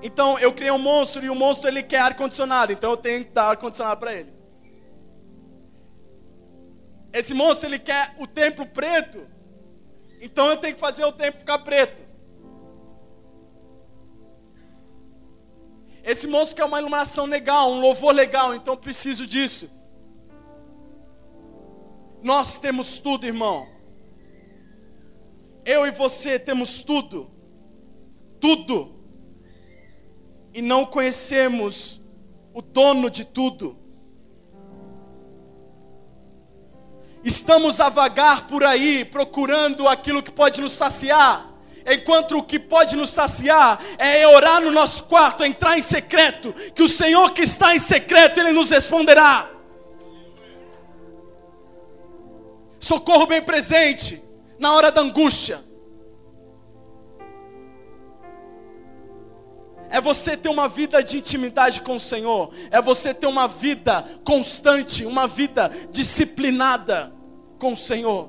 [0.00, 3.24] Então eu criei um monstro e o monstro ele quer ar condicionado, então eu tenho
[3.24, 4.32] que dar ar condicionado para ele.
[7.12, 9.36] Esse monstro ele quer o templo preto,
[10.20, 12.02] então eu tenho que fazer o templo ficar preto.
[16.04, 19.70] Esse monstro quer uma iluminação legal, um louvor legal, então eu preciso disso.
[22.22, 23.68] Nós temos tudo, irmão.
[25.64, 27.30] Eu e você temos tudo.
[28.40, 28.98] Tudo
[30.58, 32.00] e não conhecemos
[32.52, 33.76] o dono de tudo.
[37.28, 41.46] Estamos a vagar por aí procurando aquilo que pode nos saciar,
[41.86, 46.82] enquanto o que pode nos saciar é orar no nosso quarto, entrar em secreto, que
[46.82, 49.46] o Senhor que está em secreto, Ele nos responderá.
[52.80, 54.22] Socorro bem presente
[54.58, 55.68] na hora da angústia.
[59.90, 64.04] é você ter uma vida de intimidade com o Senhor, é você ter uma vida
[64.22, 67.17] constante, uma vida disciplinada
[67.58, 68.28] com o Senhor.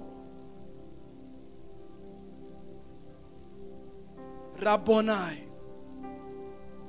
[4.62, 5.48] Rabonai,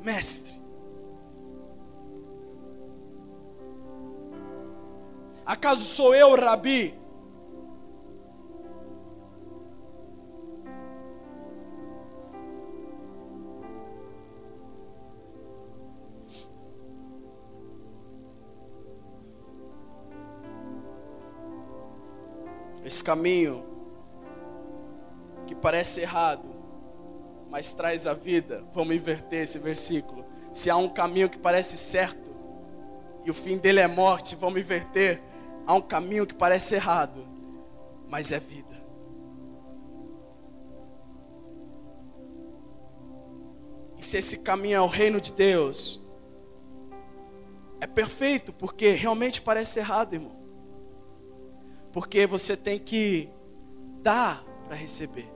[0.03, 0.59] mestre.
[5.47, 7.00] Acaso sou eu, Rabi?
[22.91, 23.65] Esse caminho
[25.47, 26.49] que parece errado,
[27.49, 28.65] mas traz a vida.
[28.75, 30.25] Vamos inverter esse versículo.
[30.53, 32.33] Se há um caminho que parece certo
[33.25, 35.23] e o fim dele é morte, vamos inverter.
[35.69, 37.25] Há um caminho que parece errado,
[38.09, 38.83] mas é vida.
[44.01, 46.01] E se esse caminho é o reino de Deus,
[47.81, 50.40] é perfeito, porque realmente parece errado, irmão.
[51.93, 53.29] Porque você tem que
[54.03, 55.29] dar para receber.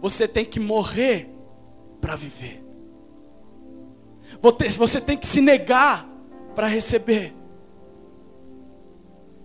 [0.00, 1.28] Você tem que morrer
[2.00, 2.62] para viver.
[4.76, 6.08] Você tem que se negar
[6.54, 7.34] para receber.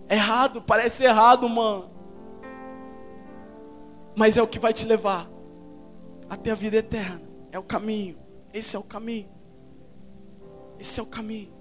[0.10, 1.90] Errado, parece errado, mano.
[4.16, 5.28] Mas é o que vai te levar
[6.30, 7.22] até a vida eterna.
[7.52, 8.16] É o caminho.
[8.54, 9.28] Esse é o caminho.
[10.80, 11.55] Esse é o caminho.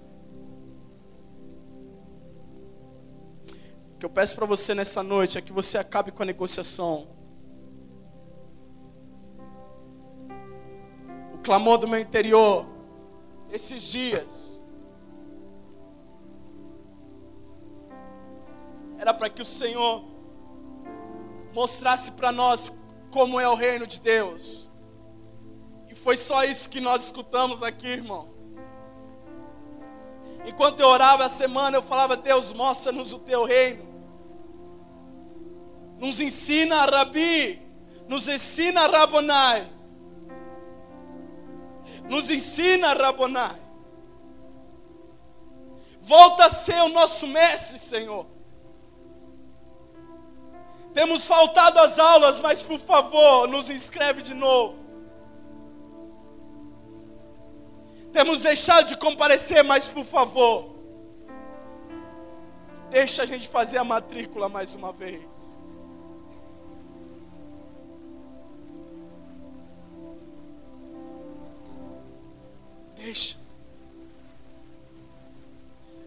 [3.95, 7.07] O que eu peço para você nessa noite é que você acabe com a negociação.
[11.33, 12.65] O clamor do meu interior,
[13.49, 14.61] esses dias,
[18.99, 20.03] era para que o Senhor
[21.53, 22.73] mostrasse para nós
[23.11, 24.69] como é o reino de Deus.
[25.89, 28.34] E foi só isso que nós escutamos aqui, irmão.
[30.45, 33.83] Enquanto eu orava a semana, eu falava: Deus, mostra-nos o teu reino.
[35.97, 37.61] Nos ensina, Rabi.
[38.07, 39.67] Nos ensina, Rabonai.
[42.07, 43.59] Nos ensina, Rabonai.
[46.01, 48.27] Volta a ser o nosso mestre, Senhor.
[50.93, 54.84] Temos faltado às aulas, mas por favor, nos inscreve de novo.
[58.15, 60.73] Temos deixado de comparecer, mas por favor,
[62.89, 65.21] deixa a gente fazer a matrícula mais uma vez.
[72.95, 73.35] Deixa.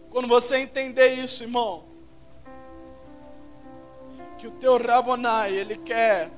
[0.09, 1.83] Quando você entender isso, irmão,
[4.39, 6.31] que o teu Rabonai, ele quer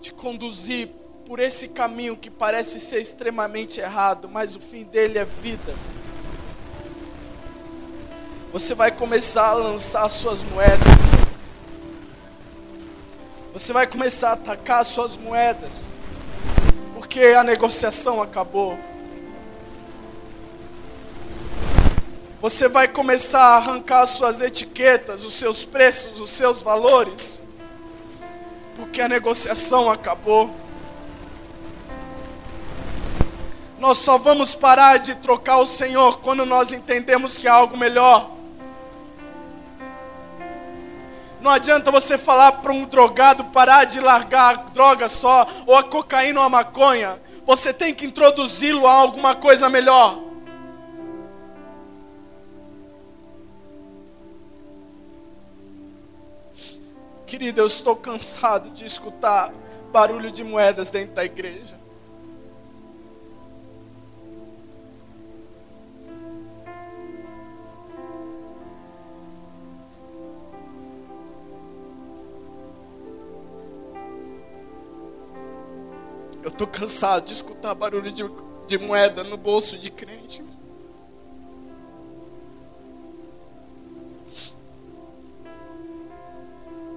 [0.00, 0.88] te conduzir
[1.32, 5.74] por esse caminho que parece ser extremamente errado, mas o fim dele é vida.
[8.52, 11.06] Você vai começar a lançar suas moedas.
[13.54, 15.94] Você vai começar a atacar suas moedas.
[16.92, 18.78] Porque a negociação acabou.
[22.42, 27.40] Você vai começar a arrancar suas etiquetas, os seus preços, os seus valores,
[28.76, 30.61] porque a negociação acabou.
[33.82, 38.30] Nós só vamos parar de trocar o Senhor quando nós entendemos que há algo melhor.
[41.40, 45.82] Não adianta você falar para um drogado parar de largar a droga só, ou a
[45.82, 47.20] cocaína ou a maconha.
[47.44, 50.16] Você tem que introduzi-lo a alguma coisa melhor.
[57.26, 59.52] Querido, eu estou cansado de escutar
[59.90, 61.81] barulho de moedas dentro da igreja.
[76.42, 78.24] Eu estou cansado de escutar barulho de,
[78.66, 80.42] de moeda no bolso de crente.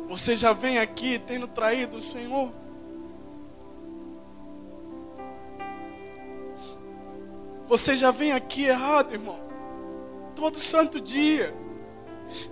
[0.07, 2.51] Você já vem aqui tendo traído o Senhor?
[7.67, 9.39] Você já vem aqui errado, irmão.
[10.35, 11.53] Todo santo dia.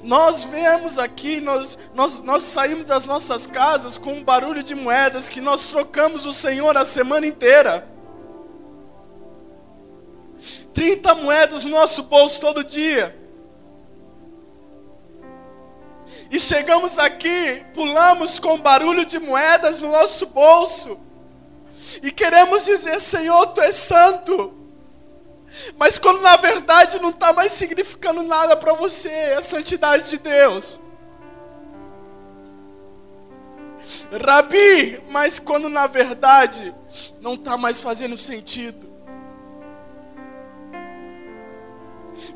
[0.04, 5.30] Nós vemos aqui, nós, nós, nós saímos das nossas casas com um barulho de moedas
[5.30, 7.88] que nós trocamos o Senhor a semana inteira.
[10.74, 13.24] 30 moedas no nosso bolso todo dia.
[16.34, 21.00] e chegamos aqui, pulamos com barulho de moedas no nosso bolso,
[22.02, 24.52] e queremos dizer: Senhor, tu és santo.
[25.78, 30.18] Mas quando na verdade não está mais significando nada para você, é a santidade de
[30.18, 30.80] Deus.
[34.26, 36.74] Rabi, mas quando na verdade
[37.22, 38.92] não está mais fazendo sentido.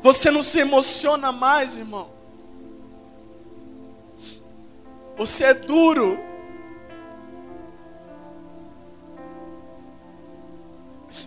[0.02, 2.10] Você não se emociona mais, irmão.
[5.16, 6.27] Você é duro.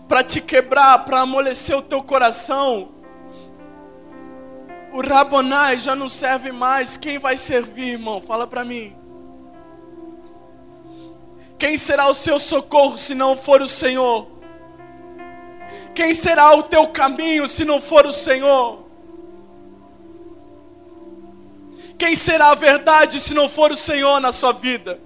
[0.07, 2.89] Para te quebrar, para amolecer o teu coração.
[4.91, 6.97] O Rabonai já não serve mais.
[6.97, 8.19] Quem vai servir, irmão?
[8.19, 8.95] Fala para mim.
[11.57, 14.27] Quem será o seu socorro se não for o Senhor?
[15.93, 18.79] Quem será o teu caminho se não for o Senhor?
[21.97, 24.99] Quem será a verdade se não for o Senhor na sua vida?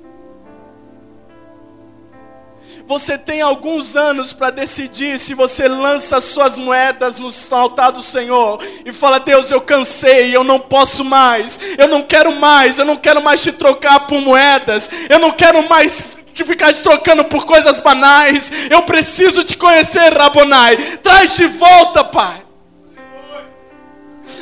[2.88, 8.62] Você tem alguns anos para decidir se você lança suas moedas no altar do Senhor
[8.86, 12.96] e fala: Deus, eu cansei, eu não posso mais, eu não quero mais, eu não
[12.96, 17.44] quero mais te trocar por moedas, eu não quero mais te ficar te trocando por
[17.46, 22.44] coisas banais, eu preciso te conhecer, Rabonai, traz de volta, Pai.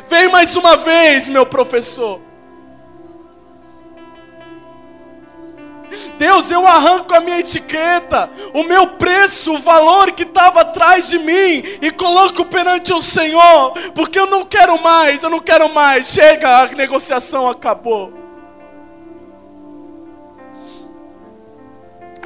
[0.09, 2.32] Vem mais uma vez, meu professor.
[6.17, 11.19] Deus, eu arranco a minha etiqueta, o meu preço, o valor que estava atrás de
[11.19, 16.07] mim e coloco perante o Senhor, porque eu não quero mais, eu não quero mais.
[16.07, 18.13] Chega, a negociação acabou.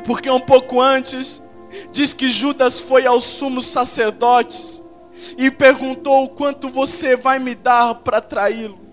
[0.05, 1.43] Porque um pouco antes,
[1.91, 4.81] diz que Judas foi aos sumos sacerdotes
[5.37, 8.86] e perguntou: quanto você vai me dar para traí-lo?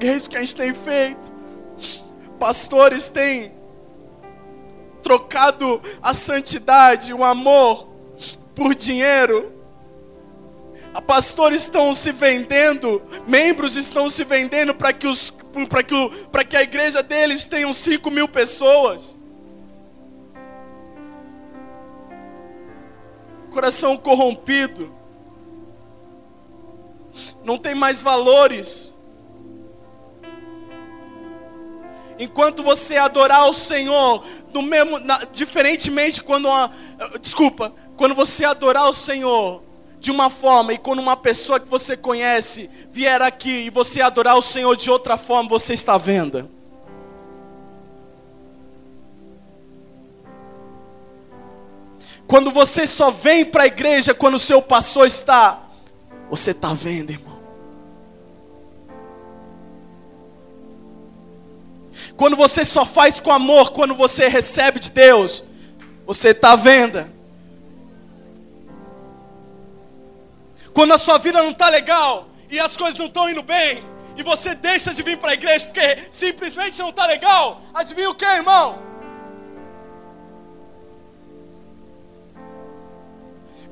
[0.00, 1.30] É isso que a gente tem feito.
[2.38, 3.52] Pastores têm
[5.02, 7.86] trocado a santidade, o amor,
[8.54, 9.52] por dinheiro.
[11.06, 17.02] Pastores estão se vendendo, membros estão se vendendo para que, os, que, que a igreja
[17.02, 19.18] deles tenha 5 mil pessoas.
[23.50, 24.92] Coração corrompido,
[27.44, 28.94] não tem mais valores.
[32.20, 36.70] Enquanto você adorar o Senhor, do mesmo, na, diferentemente quando uma,
[37.18, 39.62] desculpa, quando você adorar o Senhor
[39.98, 44.36] de uma forma e quando uma pessoa que você conhece vier aqui e você adorar
[44.36, 46.48] o Senhor de outra forma, você está vendo.
[52.26, 55.58] Quando você só vem para a igreja quando o seu pastor está,
[56.28, 57.39] você está vendo, irmão.
[62.20, 65.42] Quando você só faz com amor, quando você recebe de Deus,
[66.04, 67.10] você está vendo.
[70.74, 73.82] Quando a sua vida não está legal e as coisas não estão indo bem,
[74.18, 78.14] e você deixa de vir para a igreja porque simplesmente não está legal, adivinha o
[78.14, 78.78] que, irmão?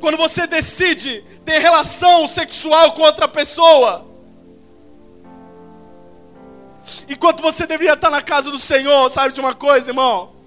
[0.01, 4.08] Quando você decide ter relação sexual com outra pessoa,
[7.09, 10.39] enquanto você deveria estar na casa do Senhor, sabe de uma coisa, irmão?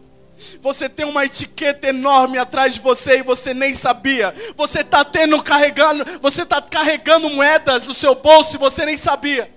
[0.62, 4.34] Você tem uma etiqueta enorme atrás de você e você nem sabia.
[4.56, 9.52] Você está tendo carregando, você está carregando moedas no seu bolso e você nem sabia.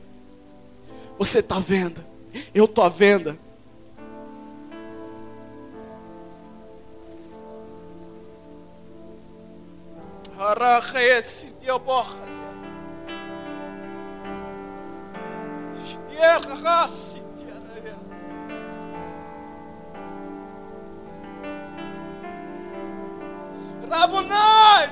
[1.18, 2.04] Você está vendo?
[2.54, 3.38] Eu estou à venda.
[10.38, 12.18] Arahesi dioborra.
[12.18, 12.33] Dierrasi
[16.14, 17.22] dierrasi.
[23.90, 24.88] Rabunai.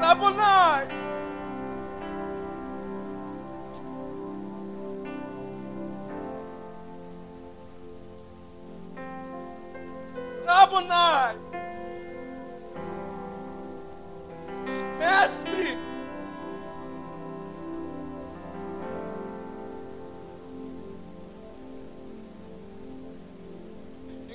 [0.00, 0.86] Rabunai.
[10.46, 11.34] Rabunai.
[14.98, 15.93] Mestre.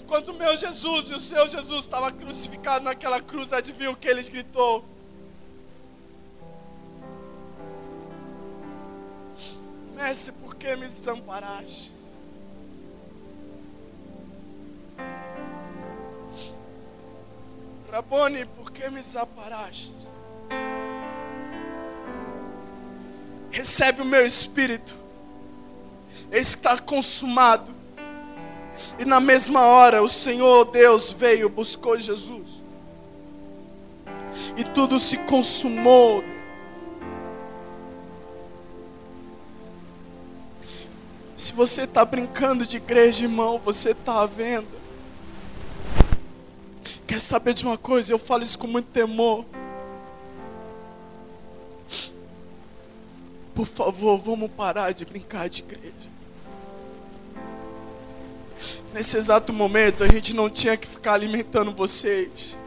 [0.10, 4.08] Enquanto o meu Jesus e o seu Jesus estavam crucificados naquela cruz, adivinha o que
[4.08, 4.84] ele gritou?
[9.94, 11.92] Mestre, por que me desamparaste?
[17.92, 20.08] Rabone, por que me desamparaste?
[23.52, 24.96] Recebe o meu espírito,
[26.32, 27.79] está consumado.
[28.98, 32.64] E na mesma hora o Senhor Deus veio, buscou Jesus.
[34.56, 36.24] E tudo se consumou.
[41.36, 44.68] Se você está brincando de igreja, irmão, você está vendo.
[47.08, 48.14] Quer saber de uma coisa?
[48.14, 49.46] Eu falo isso com muito temor.
[53.56, 55.99] Por favor, vamos parar de brincar de igreja.
[58.94, 62.58] Nesse exato momento, a gente não tinha que ficar alimentando vocês.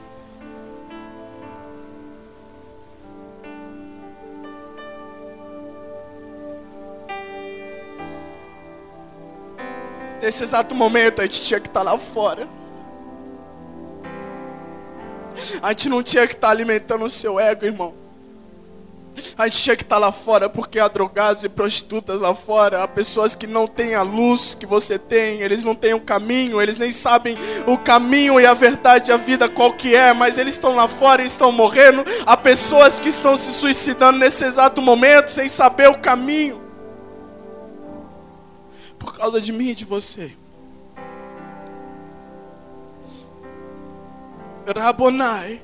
[10.22, 12.49] Nesse exato momento, a gente tinha que estar lá fora.
[15.61, 18.01] A gente não tinha que estar alimentando o seu ego, irmão.
[19.36, 22.88] A gente tinha que estar lá fora porque há drogados e prostitutas lá fora, há
[22.88, 26.78] pessoas que não têm a luz que você tem, eles não têm o caminho, eles
[26.78, 27.36] nem sabem
[27.66, 30.88] o caminho e a verdade e a vida qual que é, mas eles estão lá
[30.88, 32.04] fora e estão morrendo.
[32.26, 36.60] Há pessoas que estão se suicidando nesse exato momento sem saber o caminho.
[38.98, 40.32] Por causa de mim e de você.
[44.76, 45.60] Rabonai.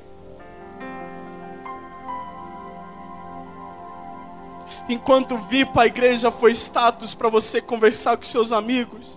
[4.88, 9.08] Enquanto vir para a igreja foi status para você conversar com seus amigos.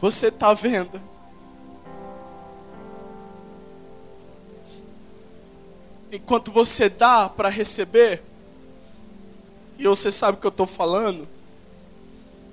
[0.00, 1.00] Você está vendo?
[6.10, 8.22] Enquanto você dá para receber,
[9.78, 11.28] e você sabe o que eu estou falando,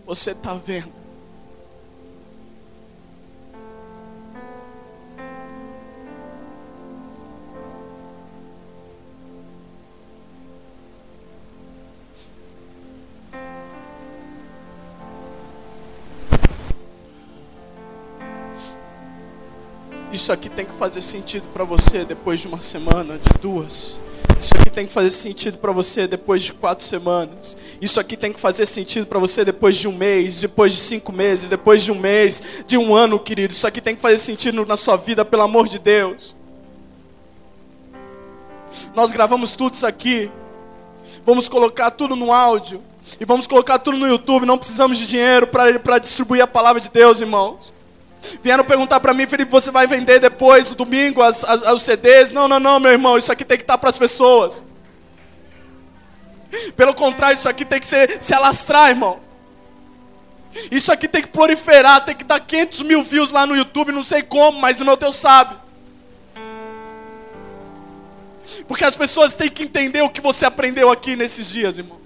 [0.06, 0.94] você está vendo.
[20.28, 23.98] Isso aqui tem que fazer sentido para você depois de uma semana, de duas.
[24.38, 27.56] Isso aqui tem que fazer sentido para você depois de quatro semanas.
[27.82, 31.14] Isso aqui tem que fazer sentido para você depois de um mês, depois de cinco
[31.14, 33.54] meses, depois de um mês, de um ano, querido.
[33.54, 36.36] Isso aqui tem que fazer sentido na sua vida, pelo amor de Deus.
[38.94, 40.30] Nós gravamos tudo isso aqui
[41.26, 42.84] Vamos colocar tudo no áudio.
[43.18, 44.46] E vamos colocar tudo no YouTube.
[44.46, 47.77] Não precisamos de dinheiro para distribuir a palavra de Deus, irmãos.
[48.42, 52.32] Vieram perguntar para mim, Felipe, você vai vender depois, no domingo, as, as, os CDs?
[52.32, 53.18] Não, não, não, meu irmão.
[53.18, 54.66] Isso aqui tem que estar para as pessoas.
[56.76, 59.20] Pelo contrário, isso aqui tem que ser, se alastrar, irmão.
[60.72, 64.04] Isso aqui tem que proliferar, tem que dar 500 mil views lá no YouTube, não
[64.04, 65.56] sei como, mas o meu Deus sabe.
[68.68, 71.98] Porque as pessoas têm que entender o que você aprendeu aqui nesses dias, irmão.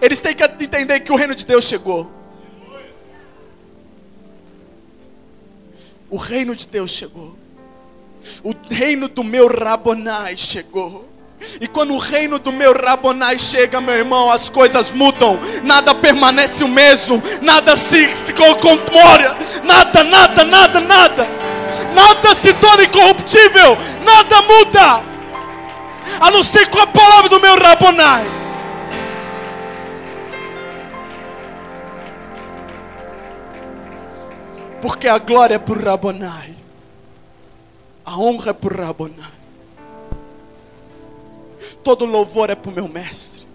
[0.00, 2.10] Eles têm que entender que o reino de Deus chegou.
[6.10, 7.36] O reino de Deus chegou.
[8.42, 11.08] O reino do meu Rabonai chegou.
[11.60, 15.38] E quando o reino do meu Rabonai chega, meu irmão, as coisas mudam.
[15.64, 17.22] Nada permanece o mesmo.
[17.42, 18.08] Nada se
[18.60, 19.36] conmora.
[19.64, 21.28] Nada, nada, nada, nada.
[21.94, 23.76] Nada se torna incorruptível.
[24.04, 25.02] Nada muda.
[26.20, 28.35] A não ser com a palavra do meu Rabonai.
[34.80, 36.54] Porque a glória é por Rabonai.
[38.04, 39.36] A honra é por Rabonai
[41.86, 43.46] todo louvor é para o meu mestre.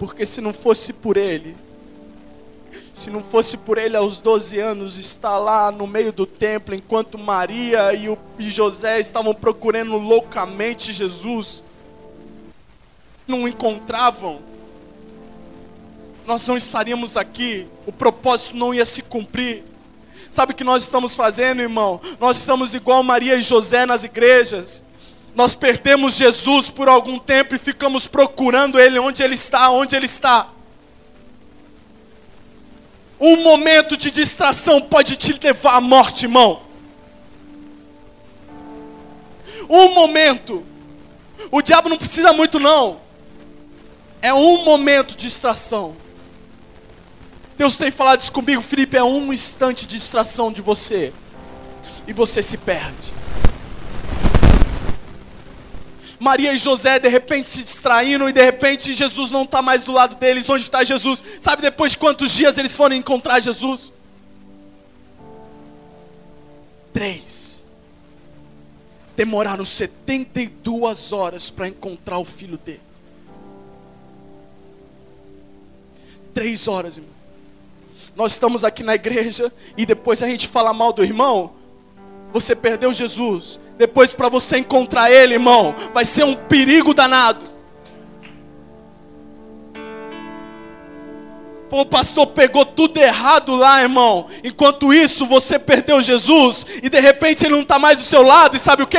[0.00, 1.56] Porque se não fosse por ele,
[2.92, 7.16] se não fosse por ele aos 12 anos estar lá no meio do templo, enquanto
[7.16, 11.62] Maria e, o, e José estavam procurando loucamente Jesus,
[13.28, 14.40] não encontravam,
[16.26, 19.62] nós não estaríamos aqui, o propósito não ia se cumprir.
[20.30, 22.00] Sabe o que nós estamos fazendo, irmão?
[22.18, 24.84] Nós estamos igual Maria e José nas igrejas.
[25.36, 30.06] Nós perdemos Jesus por algum tempo e ficamos procurando Ele onde Ele está, onde Ele
[30.06, 30.48] está.
[33.20, 36.60] Um momento de distração pode te levar à morte, irmão.
[39.68, 40.66] Um momento.
[41.50, 43.00] O diabo não precisa muito, não.
[44.20, 45.96] É um momento de distração.
[47.56, 48.96] Deus tem falado isso comigo, Felipe.
[48.96, 51.12] É um instante de distração de você.
[52.06, 53.14] E você se perde.
[56.18, 59.92] Maria e José de repente se distraindo e de repente Jesus não está mais do
[59.92, 60.48] lado deles.
[60.48, 61.22] Onde está Jesus?
[61.40, 63.92] Sabe depois de quantos dias eles foram encontrar Jesus?
[66.92, 67.64] Três.
[69.14, 72.80] Demoraram 72 horas para encontrar o filho dele.
[76.34, 77.15] Três horas, irmão.
[78.16, 81.52] Nós estamos aqui na igreja e depois a gente fala mal do irmão.
[82.32, 83.60] Você perdeu Jesus.
[83.76, 87.56] Depois, para você encontrar Ele, irmão, vai ser um perigo danado.
[91.68, 94.26] Pô, o pastor pegou tudo errado lá, irmão.
[94.42, 98.56] Enquanto isso, você perdeu Jesus e de repente ele não está mais do seu lado.
[98.56, 98.98] E sabe o que?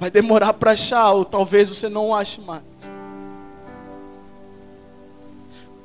[0.00, 2.62] Vai demorar para achar, ou talvez você não ache mais.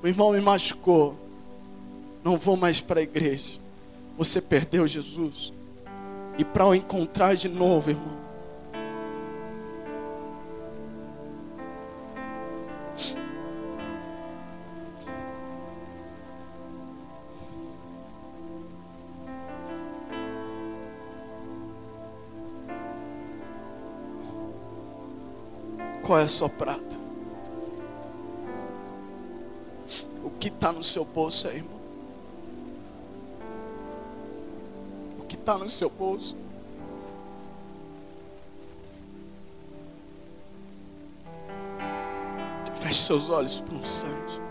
[0.02, 1.16] O irmão me machucou.
[2.24, 3.60] Não vou mais para a igreja.
[4.18, 5.54] Você perdeu Jesus.
[6.38, 8.20] E para o encontrar de novo, irmão.
[26.04, 26.99] Qual é a sua prata?
[30.40, 31.80] Que está no seu bolso aí, irmão?
[35.50, 36.38] está no seu bolso.
[42.76, 44.49] Feche seus olhos por um instante.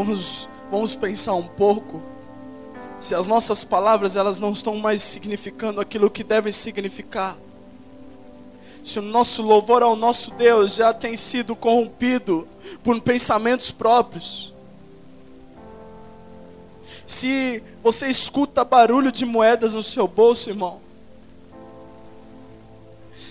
[0.00, 2.00] Vamos, vamos pensar um pouco.
[3.02, 7.36] Se as nossas palavras elas não estão mais significando aquilo que devem significar.
[8.82, 12.48] Se o nosso louvor ao nosso Deus já tem sido corrompido
[12.82, 14.54] por pensamentos próprios.
[17.06, 20.80] Se você escuta barulho de moedas no seu bolso, irmão.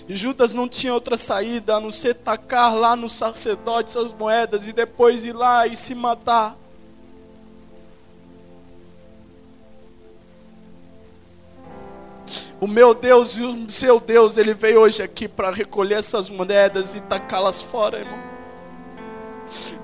[0.08, 4.72] Judas não tinha outra saída a não ser tacar lá no sacerdote as moedas e
[4.72, 6.59] depois ir lá e se matar.
[12.60, 16.94] O meu Deus e o seu Deus, ele veio hoje aqui para recolher essas moedas
[16.94, 18.18] e tacá-las fora, irmão.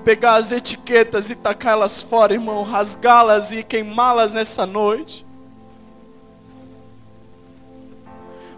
[0.05, 2.61] Pegar as etiquetas e tacá-las fora, irmão.
[2.63, 5.25] Rasgá-las e queimá-las nessa noite.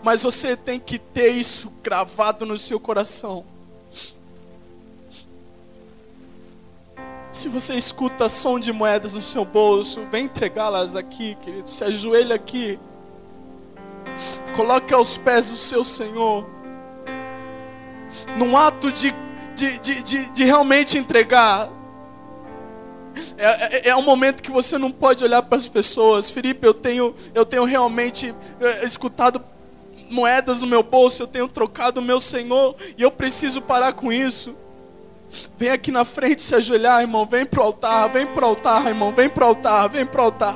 [0.04, 3.46] Mas você tem que ter isso gravado no seu coração.
[7.32, 11.70] Se você escuta som de moedas no seu bolso, vem entregá-las aqui, querido.
[11.70, 12.78] Se ajoelha aqui.
[14.56, 16.46] Coloque aos pés do seu Senhor.
[18.38, 19.14] Num ato de,
[19.56, 21.70] de, de, de, de realmente entregar.
[23.38, 26.30] É, é, é, um momento que você não pode olhar para as pessoas.
[26.30, 29.42] Felipe, eu tenho, eu tenho realmente é, escutado
[30.10, 34.12] moedas no meu bolso, eu tenho trocado o meu Senhor e eu preciso parar com
[34.12, 34.56] isso.
[35.58, 37.26] Vem aqui na frente se ajoelhar, irmão.
[37.26, 39.12] Vem pro altar, vem pro altar, irmão.
[39.12, 40.56] Vem pro altar, vem pro altar.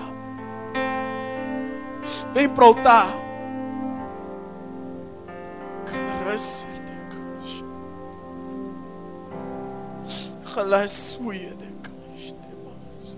[2.34, 3.23] Vem pro altar.
[10.46, 13.18] خلاصوية دكاشت باز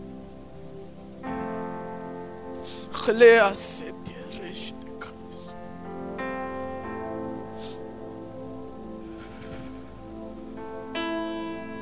[2.91, 5.55] خليها الست يا رشد كاس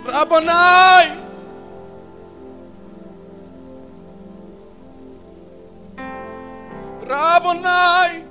[0.05, 1.09] ربناي
[7.07, 8.23] ربناي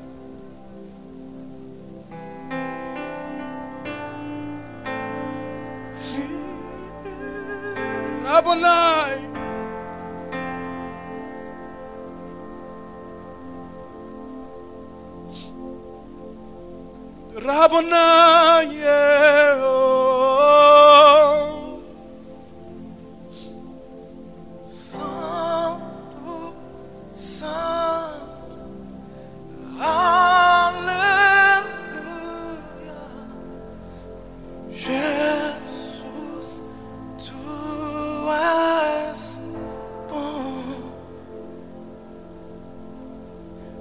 [8.25, 9.18] Rabbonai.
[17.35, 18.66] Rabbonai.
[18.77, 19.61] Yeah.
[19.62, 20.73] oh.
[24.64, 26.55] Santo,
[27.11, 28.68] Santo,
[29.79, 31.73] Aleluia.
[34.70, 35.82] Jesus,
[38.31, 39.41] és
[40.09, 40.62] bom.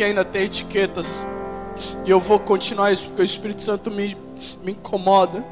[0.02, 1.24] Que ainda tem etiquetas,
[2.04, 4.18] e eu vou continuar isso porque o Espírito Santo me,
[4.64, 5.46] me incomoda.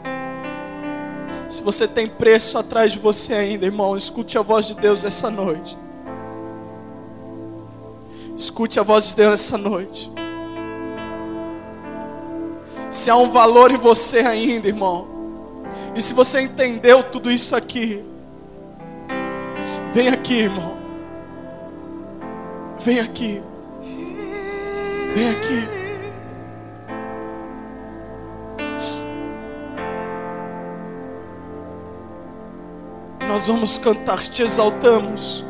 [1.48, 5.30] Se você tem preço atrás de você ainda, irmão, escute a voz de Deus essa
[5.30, 5.78] noite.
[8.36, 10.12] Escute a voz de Deus essa noite.
[12.90, 15.08] Se há um valor em você ainda, irmão,
[15.96, 18.04] e se você entendeu tudo isso aqui,
[19.94, 20.76] vem aqui, irmão.
[22.80, 23.44] Vem aqui.
[25.16, 25.68] Vem aqui.
[33.28, 35.46] Nós vamos cantar, te exaltamos.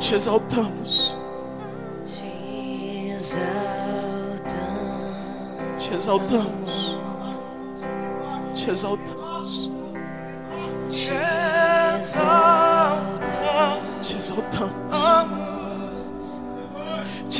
[0.00, 1.16] Te exaltamos.
[2.04, 3.50] Te exaltamos.
[5.78, 6.98] Te exaltamos.
[8.54, 9.70] Te exaltamos.
[10.90, 11.12] Te
[11.98, 12.68] exaltamos.
[14.08, 15.49] Te exaltamos.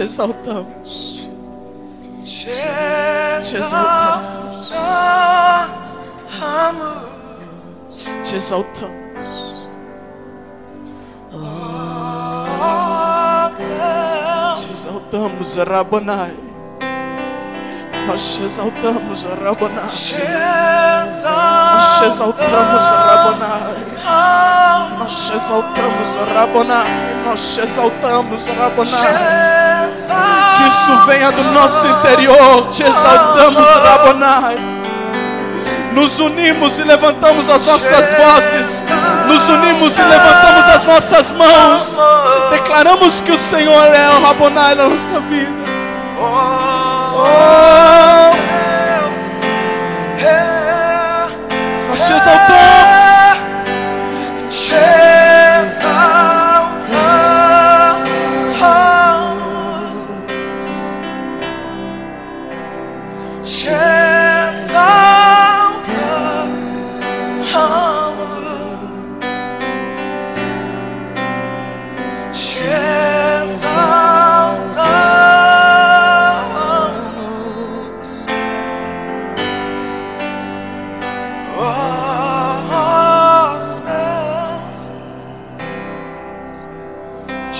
[0.00, 1.30] Te exaltamos.
[2.24, 4.72] Te exaltamos.
[8.24, 9.68] Te exaltamos.
[14.56, 16.49] Te exaltamos, Rabanai.
[18.10, 19.86] Nós te exaltamos, Rabbonai.
[19.86, 20.16] te
[21.72, 23.76] Nós te exaltamos, Rabbonai.
[24.98, 26.86] Nós te exaltamos, Rabbonai.
[27.24, 29.14] Nós te exaltamos, Rabbonai.
[30.56, 32.66] Que isso venha do nosso interior.
[32.72, 34.56] Te exaltamos, Rabbonai.
[35.92, 38.82] Nos unimos e levantamos as nossas vozes.
[39.28, 41.96] Nos unimos e levantamos as nossas mãos.
[42.50, 46.59] Declaramos que o Senhor é o Rabbonai da nossa vida.
[47.22, 48.34] Oh,
[51.88, 53.36] nós te exaltamos.
[54.48, 55.29] Te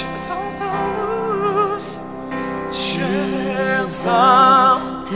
[0.01, 1.85] te exaltamos,
[2.71, 5.11] te exaltamos,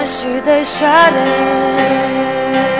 [0.00, 1.24] jamais te deixarei.
[2.76, 2.79] Te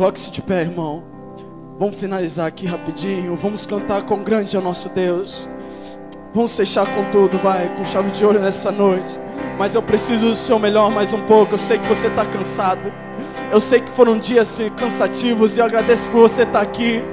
[0.00, 1.02] Coloque-se de pé, irmão.
[1.78, 3.36] Vamos finalizar aqui rapidinho.
[3.36, 5.46] Vamos cantar com grande é o nosso Deus.
[6.32, 9.20] Vamos fechar com tudo, vai, com chave de ouro nessa noite.
[9.58, 11.52] Mas eu preciso do seu melhor mais um pouco.
[11.52, 12.90] Eu sei que você está cansado.
[13.52, 17.04] Eu sei que foram dias assim, cansativos e eu agradeço por você estar aqui.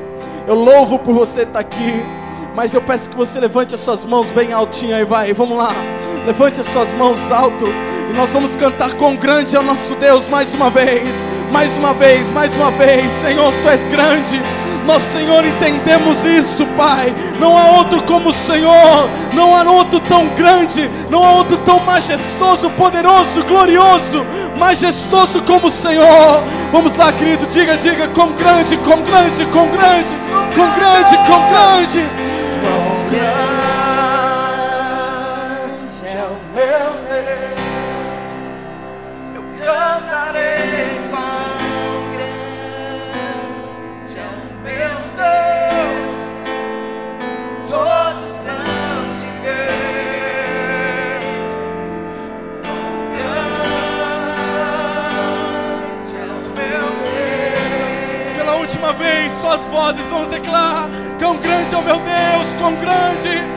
[0.47, 1.91] Eu louvo por você estar aqui.
[2.55, 5.33] Mas eu peço que você levante as suas mãos bem altinho aí, vai.
[5.33, 5.71] Vamos lá.
[6.25, 7.65] Levante as suas mãos alto.
[8.09, 11.27] E nós vamos cantar com grande é o nosso Deus mais uma vez.
[11.51, 13.11] Mais uma vez, mais uma vez.
[13.11, 14.41] Senhor, tu és grande.
[14.85, 17.13] Nós, Senhor, entendemos isso, Pai.
[17.41, 19.09] Não há outro como o Senhor.
[19.33, 20.89] Não há outro tão grande.
[21.09, 24.25] Não há outro tão majestoso, poderoso, glorioso,
[24.57, 26.41] majestoso como o Senhor.
[26.71, 27.45] Vamos lá, querido.
[27.47, 30.15] Diga, diga, com grande, com grande, com grande,
[30.55, 32.09] com grande, com grande.
[33.11, 33.66] Grande
[59.07, 60.89] última vez, só as vozes vamos declarar:
[61.19, 62.75] Quão grande é o meu Deus, quão.
[62.75, 63.56] Grande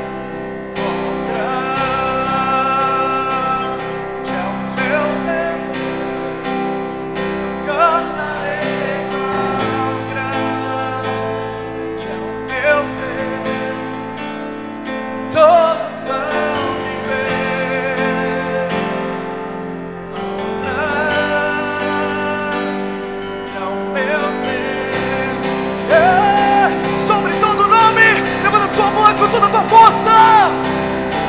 [29.69, 30.51] força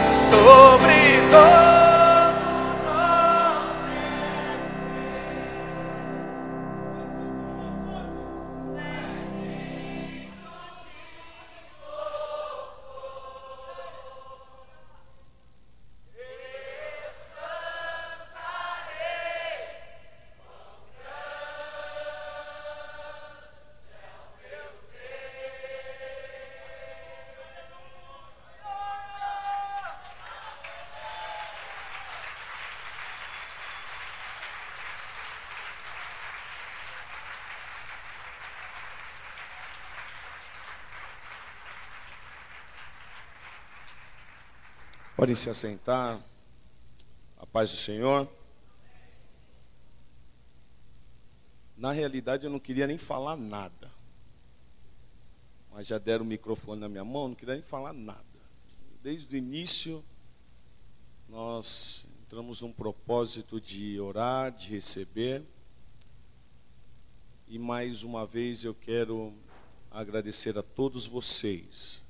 [0.03, 1.70] sobre todo
[45.21, 46.19] Podem se assentar.
[47.37, 48.27] A paz do Senhor.
[51.77, 53.91] Na realidade, eu não queria nem falar nada.
[55.71, 58.25] Mas já deram o microfone na minha mão, não queria nem falar nada.
[59.03, 60.03] Desde o início,
[61.29, 65.43] nós entramos num propósito de orar, de receber.
[67.47, 69.31] E mais uma vez eu quero
[69.91, 72.01] agradecer a todos vocês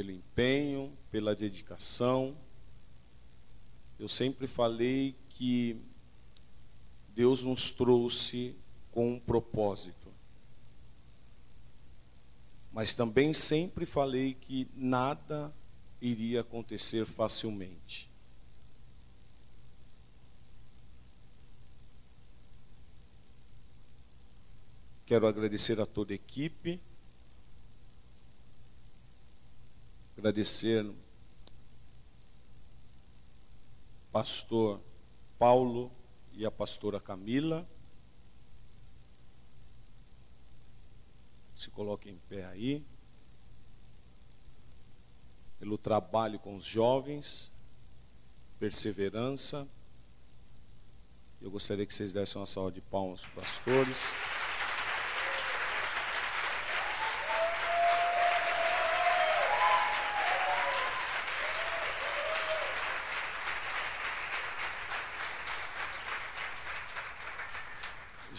[0.00, 2.34] pelo empenho, pela dedicação.
[3.98, 5.76] Eu sempre falei que
[7.14, 8.56] Deus nos trouxe
[8.92, 10.10] com um propósito.
[12.72, 15.52] Mas também sempre falei que nada
[16.00, 18.08] iria acontecer facilmente.
[25.04, 26.80] Quero agradecer a toda a equipe.
[30.20, 30.86] Agradecer
[34.12, 34.78] pastor
[35.38, 35.90] Paulo
[36.34, 37.66] e a pastora Camila.
[41.56, 42.84] Se coloquem em pé aí.
[45.58, 47.50] Pelo trabalho com os jovens,
[48.58, 49.66] perseverança.
[51.40, 54.39] Eu gostaria que vocês dessem uma salva de palmas para os pastores.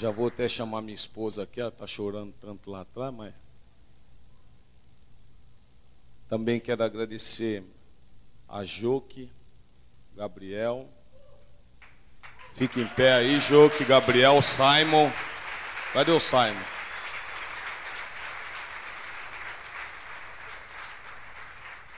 [0.02, 3.36] Já vou até chamar minha esposa aqui, ela está chorando tanto lá atrás, mas.
[6.28, 7.64] Também quero agradecer
[8.50, 9.30] a Joque,
[10.16, 10.90] Gabriel.
[12.56, 15.08] Fique em pé aí, Joque, Gabriel, Simon.
[15.94, 16.64] Cadê o Simon?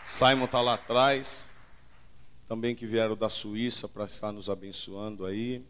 [0.05, 1.53] Simon está lá atrás.
[2.49, 5.65] Também que vieram da Suíça para estar nos abençoando aí.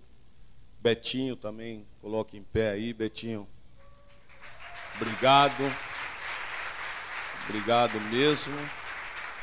[0.83, 3.47] Betinho também, coloque em pé aí, Betinho.
[4.97, 5.63] Obrigado.
[7.47, 8.53] Obrigado mesmo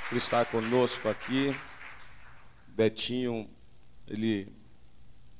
[0.06, 1.56] por estar conosco aqui.
[2.68, 3.48] Betinho,
[4.06, 4.52] ele,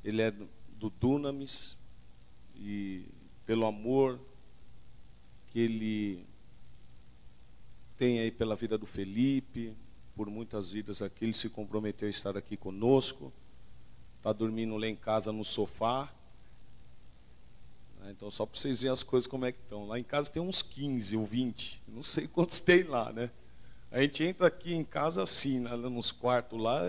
[0.03, 0.31] ele é
[0.71, 1.77] do Dunamis
[2.57, 3.05] e
[3.45, 4.19] pelo amor
[5.53, 6.25] que ele
[7.99, 9.77] tem aí pela vida do Felipe,
[10.17, 13.31] por muitas vidas aqui, ele se comprometeu a estar aqui conosco
[14.21, 16.09] está dormindo lá em casa no sofá.
[17.99, 19.87] Né, então, só para vocês verem as coisas como é que estão.
[19.87, 23.31] Lá em casa tem uns 15 ou 20, não sei quantos tem lá, né?
[23.91, 26.87] A gente entra aqui em casa assim, né, nos quartos lá,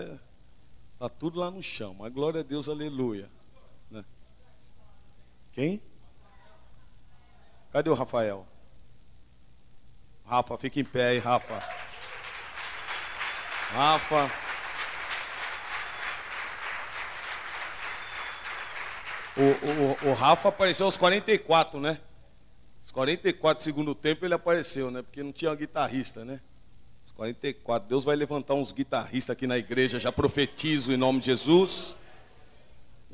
[0.92, 1.96] está tudo lá no chão.
[1.98, 3.28] Mas glória a Deus, aleluia.
[3.90, 4.04] Né?
[5.52, 5.82] Quem?
[7.72, 8.46] Cadê o Rafael?
[10.26, 11.58] Rafa, fica em pé aí, Rafa.
[13.72, 14.51] Rafa.
[19.36, 21.98] O, o, o Rafa apareceu aos 44, né?
[22.82, 25.02] Os 44 segundo tempo ele apareceu, né?
[25.02, 26.40] Porque não tinha guitarrista, né?
[27.04, 27.88] Os 44.
[27.88, 29.98] Deus vai levantar uns guitarristas aqui na igreja.
[29.98, 31.94] Já profetizo em nome de Jesus.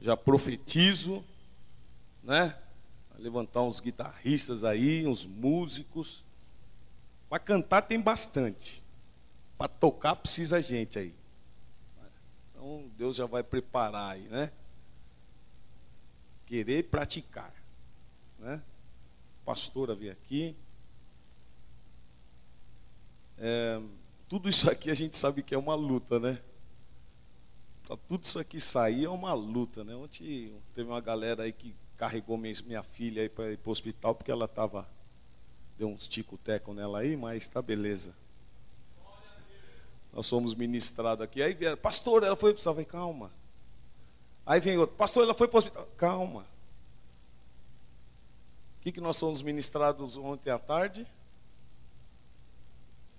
[0.01, 1.25] Já profetizo,
[2.25, 2.55] né?
[3.11, 6.25] Vai levantar uns guitarristas aí, uns músicos.
[7.29, 8.83] Para cantar tem bastante.
[9.57, 11.15] Para tocar precisa gente aí.
[12.51, 14.51] Então Deus já vai preparar aí, né?
[16.49, 17.53] Querer praticar.
[18.39, 18.61] Né?
[19.45, 20.57] Pastora veio aqui.
[23.37, 23.81] É,
[24.29, 26.41] tudo isso aqui a gente sabe que é uma luta, né?
[27.87, 29.95] Para tudo isso aqui sair é uma luta, né?
[29.95, 33.73] Ontem teve uma galera aí que carregou minha, minha filha aí para ir para o
[33.73, 34.89] hospital porque ela estava.
[35.79, 38.13] Deu uns tico-teco nela aí, mas está beleza.
[40.13, 41.43] Nós fomos ministrados aqui.
[41.43, 42.85] Aí vieram, pastor, ela foi para o hospital.
[42.85, 43.31] Calma,
[44.49, 45.87] Aí vem outro, pastor, ela foi para o hospital.
[45.99, 46.41] Calma.
[46.41, 46.45] O
[48.81, 51.07] que, que nós fomos ministrados ontem à tarde?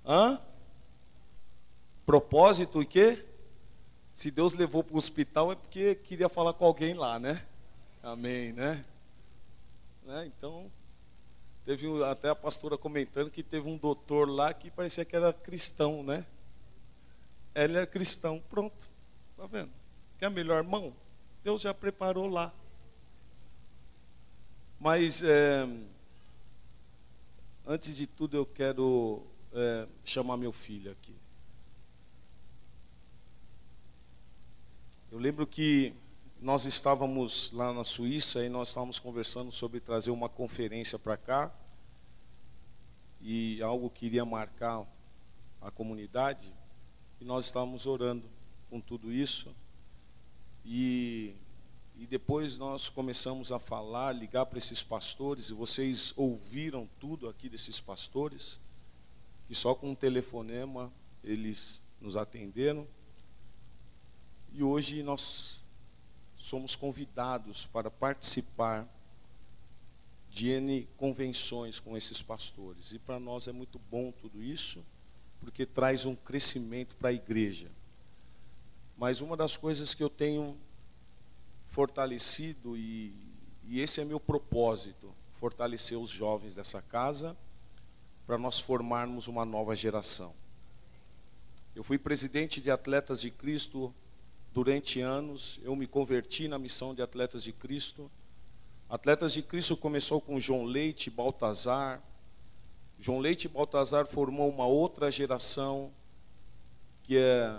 [0.04, 0.42] Hã?
[2.04, 3.24] Propósito e quê?
[4.16, 7.46] Se Deus levou para o hospital é porque queria falar com alguém lá, né?
[8.02, 8.84] Amém, né?
[10.06, 10.26] né?
[10.26, 10.66] Então,
[11.64, 16.02] teve até a pastora comentando que teve um doutor lá que parecia que era cristão,
[16.02, 16.26] né?
[17.54, 18.90] Ele era cristão, pronto.
[19.38, 19.70] Tá vendo?
[20.18, 20.92] Quer a melhor mão?
[21.50, 22.54] Deus já preparou lá.
[24.80, 25.68] Mas é,
[27.66, 31.16] antes de tudo eu quero é, chamar meu filho aqui.
[35.12, 35.92] Eu lembro que
[36.40, 41.52] nós estávamos lá na Suíça e nós estávamos conversando sobre trazer uma conferência para cá
[43.22, 44.86] e algo que iria marcar
[45.60, 46.48] a comunidade
[47.20, 48.24] e nós estávamos orando
[48.70, 49.52] com tudo isso.
[50.66, 51.34] E,
[51.98, 57.50] e depois nós começamos a falar, ligar para esses pastores, e vocês ouviram tudo aqui
[57.50, 58.60] desses pastores,
[59.50, 60.92] e só com um telefonema
[61.24, 62.88] eles nos atenderam.
[64.54, 65.60] E hoje nós
[66.38, 68.88] somos convidados para participar
[70.32, 72.92] de N convenções com esses pastores.
[72.92, 74.84] E para nós é muito bom tudo isso,
[75.40, 77.70] porque traz um crescimento para a igreja.
[79.00, 80.58] Mas uma das coisas que eu tenho
[81.72, 83.14] fortalecido, e,
[83.66, 85.10] e esse é meu propósito,
[85.40, 87.34] fortalecer os jovens dessa casa,
[88.28, 90.34] para nós formarmos uma nova geração.
[91.74, 93.94] Eu fui presidente de Atletas de Cristo
[94.54, 98.12] durante anos, eu me converti na missão de Atletas de Cristo.
[98.90, 102.02] Atletas de Cristo começou com João Leite e Baltazar.
[103.00, 105.90] João Leite e Baltazar formou uma outra geração,
[107.04, 107.58] que é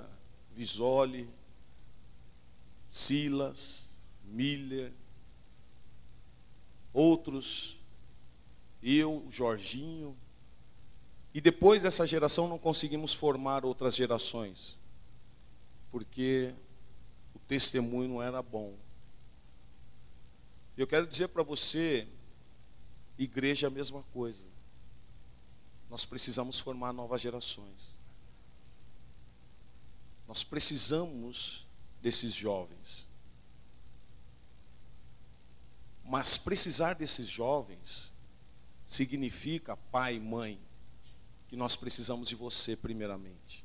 [0.55, 1.29] Visoli,
[2.91, 3.91] Silas,
[4.25, 4.93] Miller,
[6.93, 7.79] outros,
[8.83, 10.17] eu, Jorginho.
[11.33, 14.77] E depois dessa geração não conseguimos formar outras gerações,
[15.93, 16.53] porque
[17.35, 18.75] o testemunho não era bom.
[20.77, 22.09] Eu quero dizer para você,
[23.19, 24.43] igreja é a mesma coisa.
[25.89, 28.00] Nós precisamos formar novas gerações.
[30.31, 31.67] Nós precisamos
[32.01, 33.05] desses jovens.
[36.05, 38.13] Mas precisar desses jovens
[38.89, 40.57] significa, pai e mãe,
[41.49, 43.65] que nós precisamos de você primeiramente.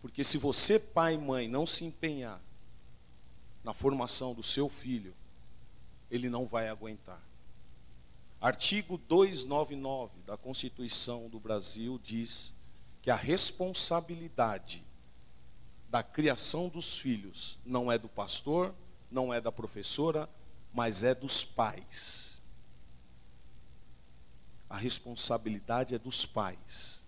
[0.00, 2.40] Porque se você, pai e mãe, não se empenhar
[3.62, 5.14] na formação do seu filho,
[6.10, 7.20] ele não vai aguentar.
[8.40, 12.50] Artigo 299 da Constituição do Brasil diz
[13.02, 14.85] que a responsabilidade
[15.88, 18.74] da criação dos filhos não é do pastor,
[19.10, 20.28] não é da professora,
[20.72, 22.40] mas é dos pais.
[24.68, 27.02] A responsabilidade é dos pais.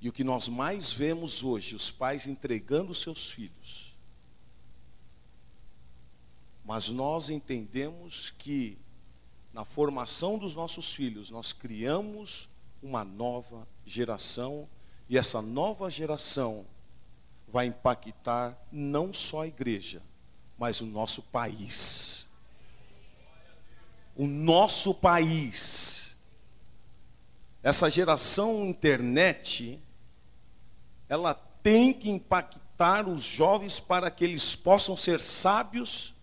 [0.00, 3.92] E o que nós mais vemos hoje, os pais entregando seus filhos.
[6.64, 8.76] Mas nós entendemos que
[9.52, 12.48] na formação dos nossos filhos nós criamos
[12.82, 14.68] uma nova geração
[15.12, 16.64] e essa nova geração
[17.46, 20.00] vai impactar não só a igreja,
[20.56, 22.26] mas o nosso país.
[24.16, 26.16] O nosso país.
[27.62, 29.78] Essa geração internet,
[31.10, 36.14] ela tem que impactar os jovens para que eles possam ser sábios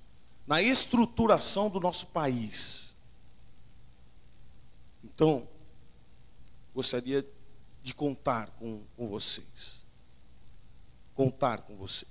[0.48, 2.92] na estruturação do nosso país.
[5.04, 5.48] Então,
[6.74, 7.24] gostaria
[7.90, 9.80] de contar com, com vocês.
[11.16, 12.10] Contar com vocês.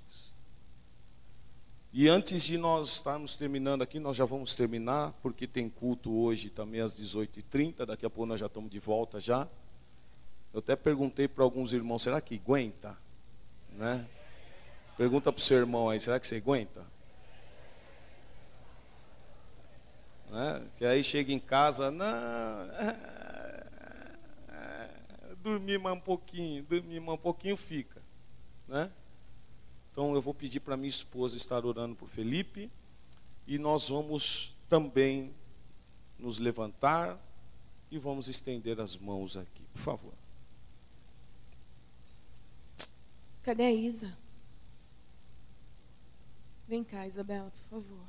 [1.92, 6.50] E antes de nós estarmos terminando aqui, nós já vamos terminar, porque tem culto hoje
[6.50, 9.48] também às 18h30, daqui a pouco nós já estamos de volta já.
[10.52, 12.96] Eu até perguntei para alguns irmãos, será que aguenta?
[13.72, 14.04] Né?
[14.96, 16.84] Pergunta para o seu irmão aí, será que você aguenta?
[20.30, 20.62] Né?
[20.76, 22.06] Que aí chega em casa, não,
[25.48, 28.02] dormir mais um pouquinho, dormir mais um pouquinho fica,
[28.68, 28.92] né?
[29.90, 32.70] Então eu vou pedir para minha esposa estar orando por Felipe
[33.46, 35.32] e nós vamos também
[36.18, 37.18] nos levantar
[37.90, 40.12] e vamos estender as mãos aqui, por favor.
[43.42, 44.14] Cadê a Isa?
[46.68, 48.07] Vem cá, Isabela, por favor.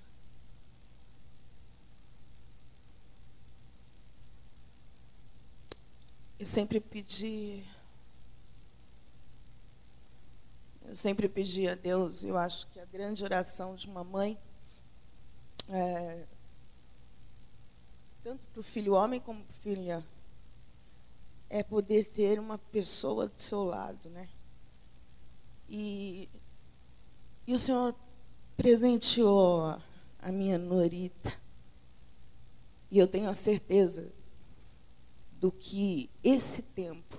[6.39, 7.63] Eu sempre pedi
[10.89, 14.35] Eu sempre pedi a Deus, eu acho que a grande oração de uma mãe,
[15.69, 16.25] é,
[18.23, 20.03] tanto para o filho homem como para filha,
[21.47, 24.27] é poder ter uma pessoa do seu lado, né?
[25.69, 26.27] E,
[27.45, 27.93] e o Senhor
[28.57, 29.79] presenteou
[30.19, 31.31] a minha Norita.
[32.89, 34.11] E eu tenho a certeza
[35.39, 37.17] do que esse tempo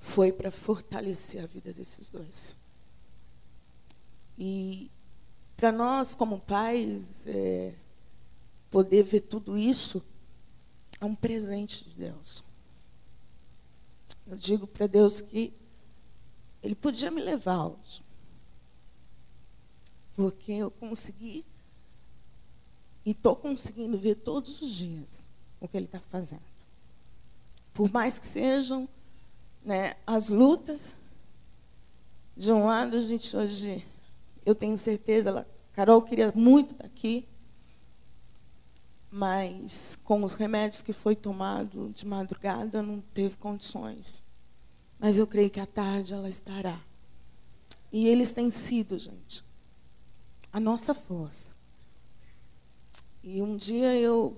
[0.00, 2.56] foi para fortalecer a vida desses dois.
[4.38, 4.90] E
[5.56, 7.74] para nós, como pais, é,
[8.70, 10.02] poder ver tudo isso
[11.00, 12.42] é um presente de Deus.
[14.26, 15.52] Eu digo para Deus que
[16.62, 18.02] Ele podia me levar hoje.
[20.14, 21.44] Porque eu consegui
[23.04, 25.28] e estou conseguindo ver todos os dias
[25.60, 26.57] o que Ele está fazendo.
[27.78, 28.88] Por mais que sejam
[29.64, 30.96] né, as lutas,
[32.36, 33.86] de um lado a gente hoje
[34.44, 37.24] eu tenho certeza, ela, Carol queria muito estar aqui,
[39.12, 44.24] mas com os remédios que foi tomado de madrugada não teve condições.
[44.98, 46.80] Mas eu creio que à tarde ela estará.
[47.92, 49.44] E eles têm sido, gente,
[50.52, 51.54] a nossa força.
[53.22, 54.36] E um dia eu,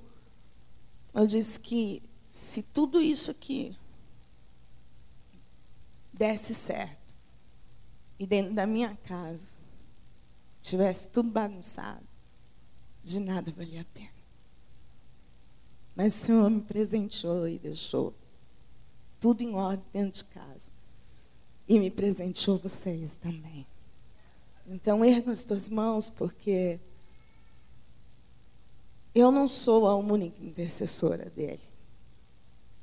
[1.14, 2.02] eu disse que
[2.40, 3.76] se tudo isso aqui
[6.12, 6.98] desse certo,
[8.18, 9.52] e dentro da minha casa,
[10.60, 12.04] tivesse tudo bagunçado,
[13.04, 14.10] de nada valia a pena.
[15.94, 18.14] Mas o Senhor me presenteou e deixou
[19.20, 20.70] tudo em ordem dentro de casa.
[21.68, 23.66] E me presenteou vocês também.
[24.66, 26.78] Então, erga as tuas mãos, porque
[29.14, 31.69] eu não sou a única intercessora dele.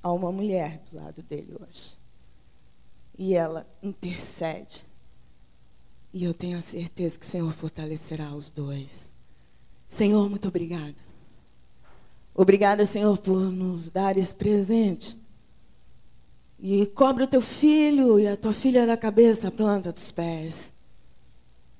[0.07, 1.97] Há uma mulher do lado dele hoje.
[3.17, 4.85] E ela intercede
[6.13, 9.11] e eu tenho a certeza que o Senhor fortalecerá os dois.
[9.89, 10.95] Senhor, muito obrigado.
[12.33, 15.17] Obrigada, Senhor, por nos dar esse presente.
[16.57, 20.71] E cobre o teu filho e a tua filha da cabeça, a planta dos pés.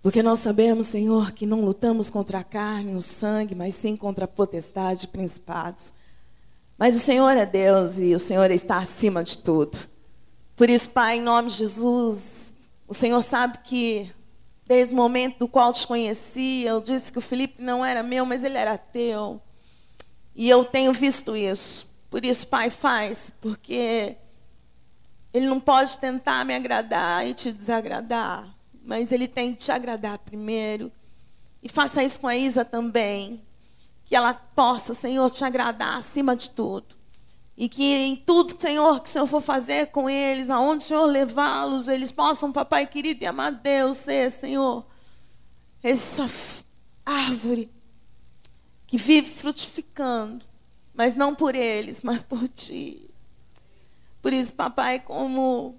[0.02, 3.95] Porque nós sabemos, Senhor, que não lutamos contra a carne e o sangue, mas sim
[3.95, 5.94] contra a potestade e principados.
[6.78, 9.78] Mas o Senhor é Deus e o Senhor está acima de tudo.
[10.56, 12.54] Por isso, Pai, em nome de Jesus,
[12.88, 14.12] o Senhor sabe que
[14.66, 18.26] desde o momento do qual te conheci, eu disse que o Felipe não era meu,
[18.26, 19.41] mas ele era teu.
[20.36, 21.90] E eu tenho visto isso.
[22.10, 24.16] Por isso, Pai, faz, porque
[25.34, 30.18] ele não pode tentar me agradar e te desagradar mas Ele tem que te agradar
[30.18, 30.90] primeiro.
[31.62, 33.41] E faça isso com a Isa também.
[34.08, 36.96] Que ela possa, Senhor, te agradar acima de tudo.
[37.58, 41.06] E que em tudo, Senhor, que o Senhor for fazer com eles, aonde o Senhor
[41.06, 44.86] levá-los, eles possam, papai querido e amado Deus, ser, Senhor,
[45.82, 46.30] essa
[47.06, 47.70] árvore
[48.86, 50.46] que vive frutificando,
[50.94, 53.10] mas não por eles, mas por ti.
[54.22, 55.76] Por isso, papai, como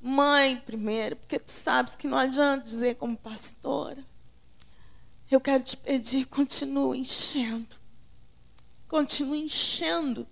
[0.00, 4.02] mãe primeiro, porque tu sabes que não adianta dizer como pastora.
[5.30, 7.76] Eu quero te pedir, continue enchendo.
[8.86, 10.26] Continue enchendo.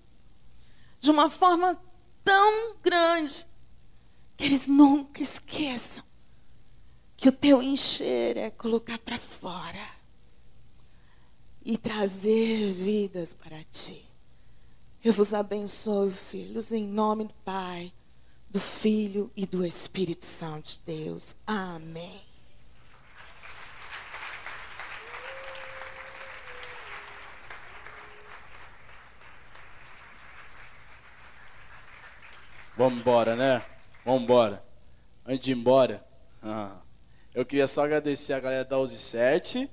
[1.00, 1.78] De uma forma
[2.24, 3.46] tão grande
[4.36, 6.04] que eles nunca esqueçam
[7.16, 9.88] que o teu encher é colocar para fora
[11.64, 14.04] e trazer vidas para ti.
[15.02, 17.92] Eu vos abençoo, filhos, em nome do Pai
[18.56, 21.34] do Filho e do Espírito Santo de Deus.
[21.46, 22.25] Amém.
[32.76, 33.64] Vamos embora, né?
[34.04, 34.62] Vamos embora.
[35.24, 36.04] Antes de ir embora,
[36.42, 36.76] ah,
[37.34, 39.68] eu queria só agradecer a galera da Uzi 7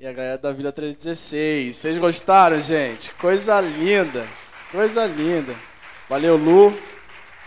[0.00, 1.76] e a galera da Vila 316.
[1.76, 3.12] Vocês gostaram, gente?
[3.14, 4.26] Coisa linda.
[4.70, 5.54] Coisa linda.
[6.08, 6.74] Valeu, Lu.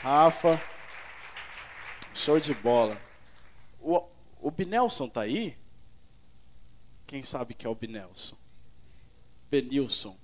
[0.03, 0.61] Rafa.
[2.13, 2.95] Show de bola.
[3.81, 4.03] O,
[4.39, 5.57] o Binelson tá aí?
[7.07, 8.37] Quem sabe que é o Binelson?
[9.49, 10.15] Benilson.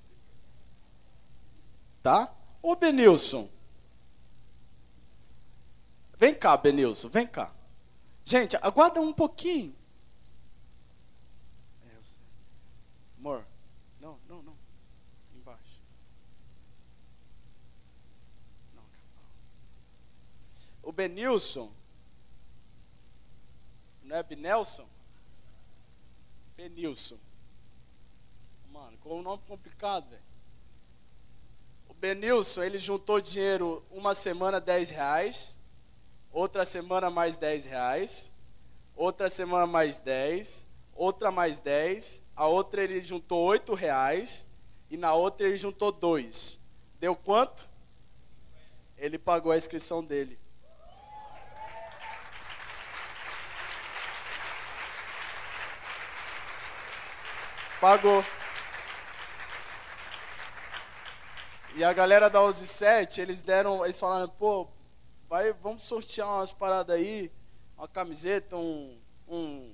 [2.04, 2.32] Tá?
[2.62, 3.50] Ô Benilson.
[6.22, 7.52] Vem cá, Benilson, vem cá.
[8.24, 9.76] Gente, aguarda um pouquinho.
[11.84, 11.98] É,
[13.18, 13.44] amor,
[20.84, 21.72] o Benilson,
[24.04, 24.88] não é Benelson?
[26.56, 27.18] Benilson.
[28.72, 30.22] Mano, com um nome complicado, velho.
[31.90, 35.58] O Benilson, ele juntou dinheiro uma semana 10 reais,
[36.32, 38.32] outra semana mais 10 reais,
[38.96, 44.48] outra semana mais 10, outra mais 10, a outra ele juntou 8 reais
[44.90, 46.60] e na outra ele juntou 2.
[47.00, 47.66] Deu quanto?
[48.98, 50.40] Ele pagou a inscrição dele.
[57.80, 58.24] Pagou.
[61.74, 64.68] E a galera da Uzi 7, eles deram, eles falaram, pô,
[65.32, 67.32] vai, vamos sortear umas paradas aí,
[67.78, 69.00] uma camiseta, um,
[69.30, 69.74] um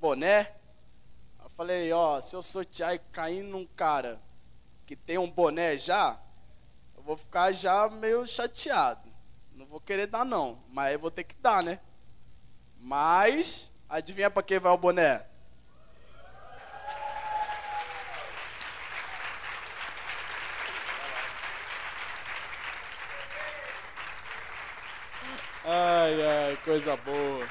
[0.00, 0.50] boné.
[1.44, 4.18] Eu falei, ó, se eu sortear e cair num cara
[4.86, 6.18] que tem um boné já,
[6.96, 9.06] eu vou ficar já meio chateado.
[9.52, 11.78] Não vou querer dar não, mas eu vou ter que dar, né?
[12.80, 15.27] Mas, adivinha para quem vai o boné?
[25.70, 27.46] Ai, ai, coisa boa.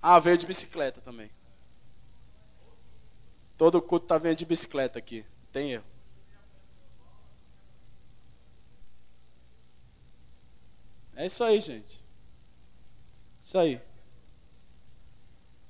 [0.00, 1.30] Ah, veio de bicicleta também.
[3.58, 5.22] Todo culto tá vendo de bicicleta aqui.
[5.52, 5.84] Tem erro.
[11.14, 12.02] É isso aí, gente.
[13.42, 13.78] Isso aí.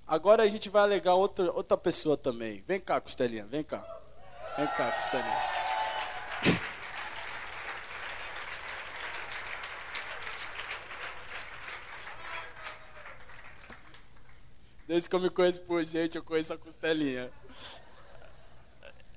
[0.07, 2.63] Agora a gente vai alegar outra, outra pessoa também.
[2.63, 3.85] Vem cá, Costelinha, vem cá.
[4.57, 5.64] Vem cá, Costelinha.
[14.95, 17.29] Desde que eu me conheço por gente, eu conheço a costelinha.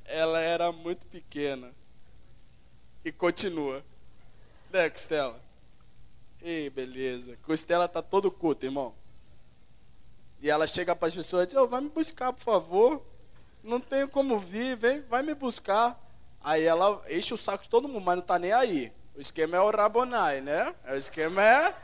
[0.05, 1.71] Ela era muito pequena.
[3.05, 3.83] E continua.
[4.71, 5.39] Né, Costela?
[6.41, 7.37] Ei, beleza.
[7.43, 8.91] Costela tá todo culto, irmão.
[10.41, 13.05] E ela chega para as pessoas e diz: oh, vai me buscar, por favor.
[13.63, 15.95] Não tenho como vir, vem, vai me buscar.
[16.43, 18.91] Aí ela enche o saco de todo mundo, mas não tá nem aí.
[19.15, 20.73] O esquema é o Rabonai, né?
[20.87, 21.75] O esquema é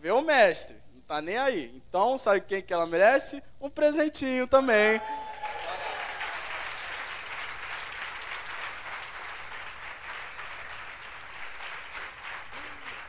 [0.00, 0.81] ver o mestre
[1.12, 1.70] tá nem aí.
[1.76, 3.42] Então, sabe quem que ela merece?
[3.60, 4.98] Um presentinho também.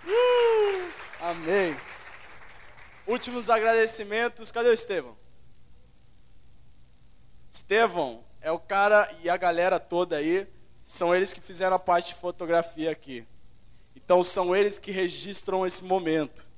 [0.05, 1.77] Uh, amém.
[3.07, 4.51] últimos agradecimentos.
[4.51, 5.15] Cadê o Estevão?
[7.49, 10.45] Estevão é o cara e a galera toda aí,
[10.83, 13.25] são eles que fizeram a parte de fotografia aqui.
[13.95, 16.51] Então são eles que registram esse momento.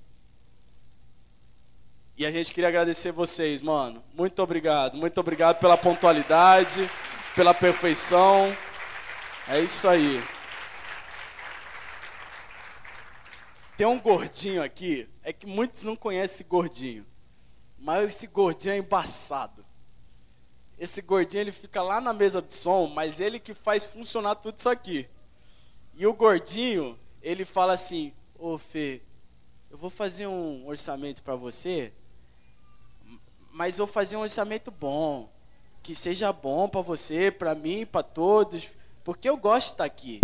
[2.17, 4.01] E a gente queria agradecer vocês, mano.
[4.13, 4.95] Muito obrigado.
[4.95, 6.89] Muito obrigado pela pontualidade,
[7.35, 8.55] pela perfeição.
[9.49, 10.23] É isso aí.
[13.75, 17.05] Tem um gordinho aqui, é que muitos não conhecem gordinho.
[17.77, 19.65] Mas esse gordinho é embaçado.
[20.79, 24.57] Esse gordinho ele fica lá na mesa de som, mas ele que faz funcionar tudo
[24.57, 25.05] isso aqui.
[25.93, 29.01] E o gordinho, ele fala assim: "Ô Fê,
[29.69, 31.91] eu vou fazer um orçamento para você,
[33.55, 35.27] mas vou fazer um orçamento bom,
[35.81, 38.69] que seja bom para você, para mim, para todos,
[39.03, 40.21] porque eu gosto de estar aqui.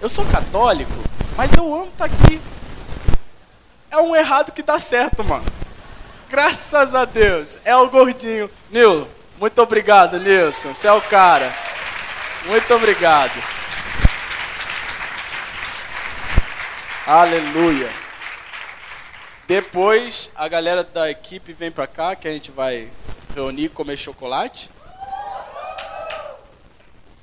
[0.00, 0.92] Eu sou católico,
[1.34, 2.40] mas eu amo estar aqui
[3.90, 5.46] é um errado que dá certo, mano.
[6.28, 7.58] Graças a Deus.
[7.64, 8.50] É o gordinho.
[8.70, 9.08] Nil,
[9.38, 10.74] muito obrigado, Nilson.
[10.74, 11.50] Você é o cara.
[12.46, 13.32] Muito obrigado.
[17.06, 18.07] Aleluia.
[19.48, 22.90] Depois a galera da equipe vem pra cá que a gente vai
[23.34, 24.70] reunir e comer chocolate.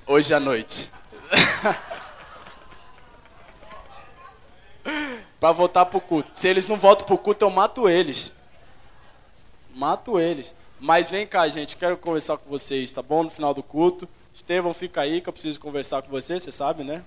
[0.07, 0.91] Hoje à noite.
[5.39, 6.31] para voltar pro culto.
[6.33, 8.33] Se eles não voltam pro culto, eu mato eles.
[9.75, 10.55] Mato eles.
[10.79, 13.21] Mas vem cá, gente, quero conversar com vocês, tá bom?
[13.21, 14.09] No final do culto.
[14.33, 17.05] Estevão, fica aí que eu preciso conversar com você, você sabe, né?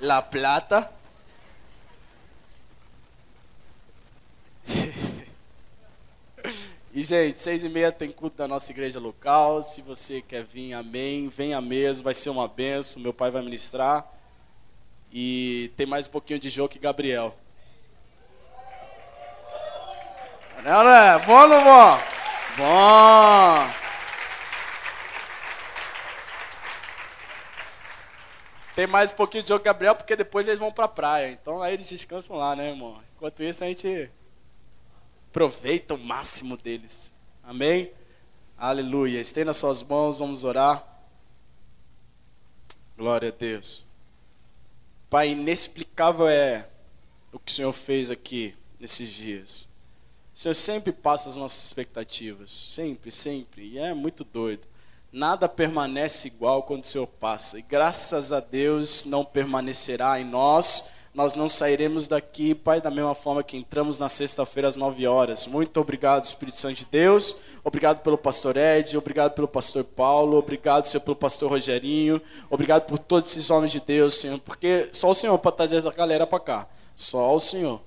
[0.00, 0.95] La Plata.
[6.92, 9.62] E, gente, seis e meia tem culto da nossa igreja local.
[9.62, 11.28] Se você quer vir, amém.
[11.28, 13.02] Venha mesmo, vai ser uma benção.
[13.02, 14.06] Meu pai vai ministrar.
[15.12, 17.34] E tem mais um pouquinho de jogo que Gabriel.
[20.64, 21.18] Não, não é?
[21.24, 22.00] Bom não bom?
[22.56, 23.86] Bom.
[28.74, 31.30] Tem mais um pouquinho de jogo Gabriel, porque depois eles vão pra praia.
[31.30, 33.00] Então aí eles descansam lá, né, irmão?
[33.14, 34.10] Enquanto isso, a gente
[35.36, 37.12] aproveita o máximo deles.
[37.44, 37.90] Amém?
[38.56, 39.20] Aleluia.
[39.20, 40.82] Estenda suas mãos, vamos orar.
[42.96, 43.84] Glória a Deus.
[45.10, 46.66] Pai, inexplicável é
[47.30, 49.68] o que o Senhor fez aqui nesses dias.
[50.34, 54.66] O Senhor sempre passa as nossas expectativas, sempre, sempre, e é muito doido.
[55.12, 60.88] Nada permanece igual quando o Senhor passa, e graças a Deus não permanecerá em nós
[61.16, 65.46] nós não sairemos daqui, Pai, da mesma forma que entramos na sexta-feira às nove horas.
[65.46, 67.38] Muito obrigado, Espírito Santo de Deus.
[67.64, 72.20] Obrigado pelo pastor Ed, obrigado pelo pastor Paulo, obrigado, Senhor, pelo pastor Rogerinho.
[72.50, 75.90] Obrigado por todos esses homens de Deus, Senhor, porque só o Senhor pode trazer essa
[75.90, 76.68] galera para cá.
[76.94, 77.80] Só o Senhor.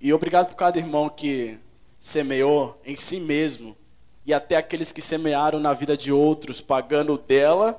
[0.00, 1.58] E obrigado por cada irmão que
[2.00, 3.76] semeou em si mesmo
[4.24, 7.78] e até aqueles que semearam na vida de outros, pagando dela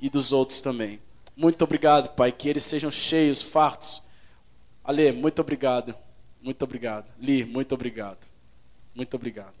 [0.00, 0.98] e dos outros também.
[1.36, 4.02] Muito obrigado, Pai, que eles sejam cheios, fartos
[4.84, 5.94] Ale, muito obrigado.
[6.40, 7.06] Muito obrigado.
[7.18, 8.18] Li, muito obrigado.
[8.94, 9.54] Muito obrigado.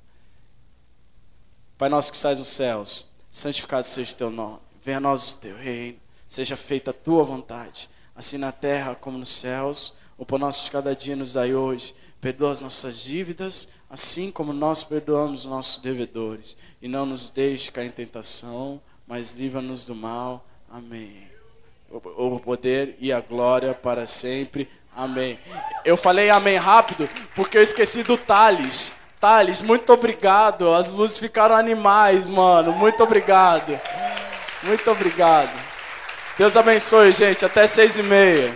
[1.78, 4.58] Pai nosso que sais nos céus, santificado seja o teu nome.
[4.84, 5.98] Venha a nós o teu reino.
[6.26, 9.94] Seja feita a tua vontade, assim na terra como nos céus.
[10.16, 11.94] O pão nosso de cada dia nos dai hoje.
[12.20, 16.56] Perdoa as nossas dívidas, assim como nós perdoamos os nossos devedores.
[16.80, 20.46] E não nos deixe cair em tentação, mas livra-nos do mal.
[20.70, 21.28] Amém.
[21.90, 24.68] O poder e a glória para sempre.
[24.96, 25.38] Amém.
[25.84, 28.92] Eu falei amém rápido porque eu esqueci do Thales.
[29.20, 30.72] Thales, muito obrigado.
[30.74, 32.72] As luzes ficaram animais, mano.
[32.72, 33.80] Muito obrigado.
[34.62, 35.50] Muito obrigado.
[36.36, 37.44] Deus abençoe, gente.
[37.44, 38.52] Até seis e meia.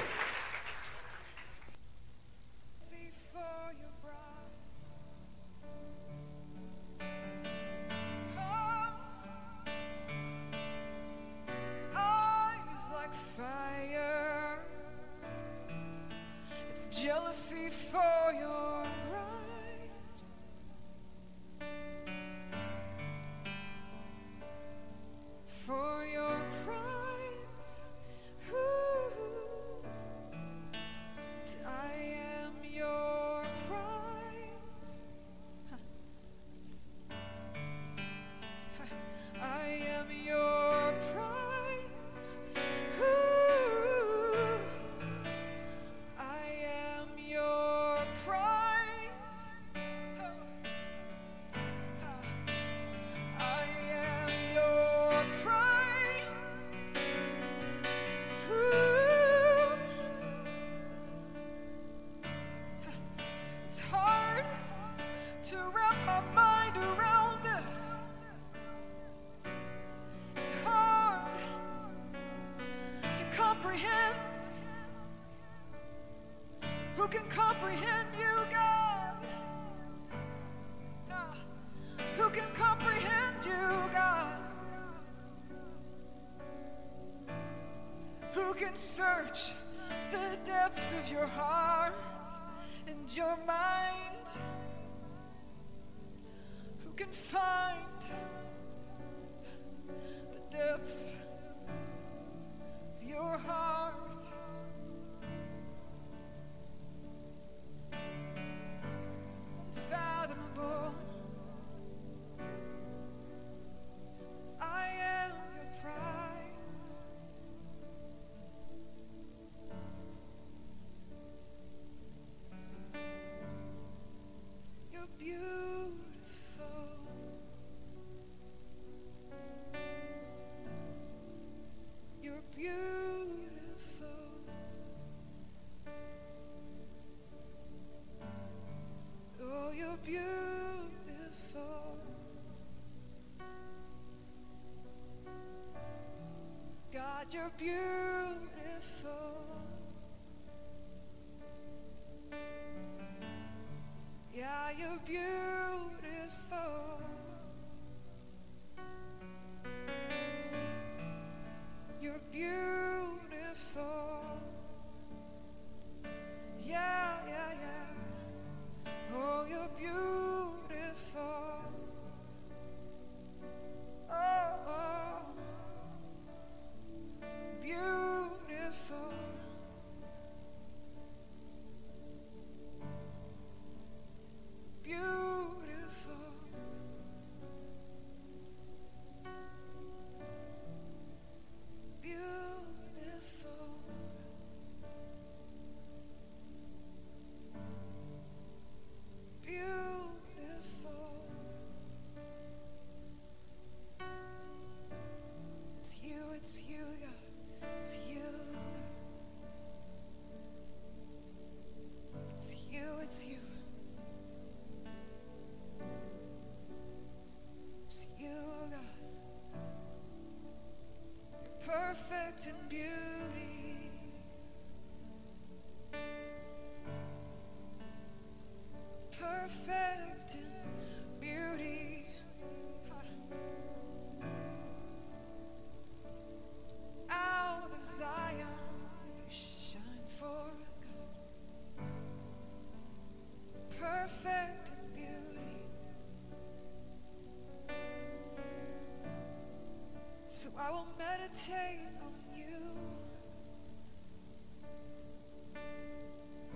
[147.32, 148.05] your beauty.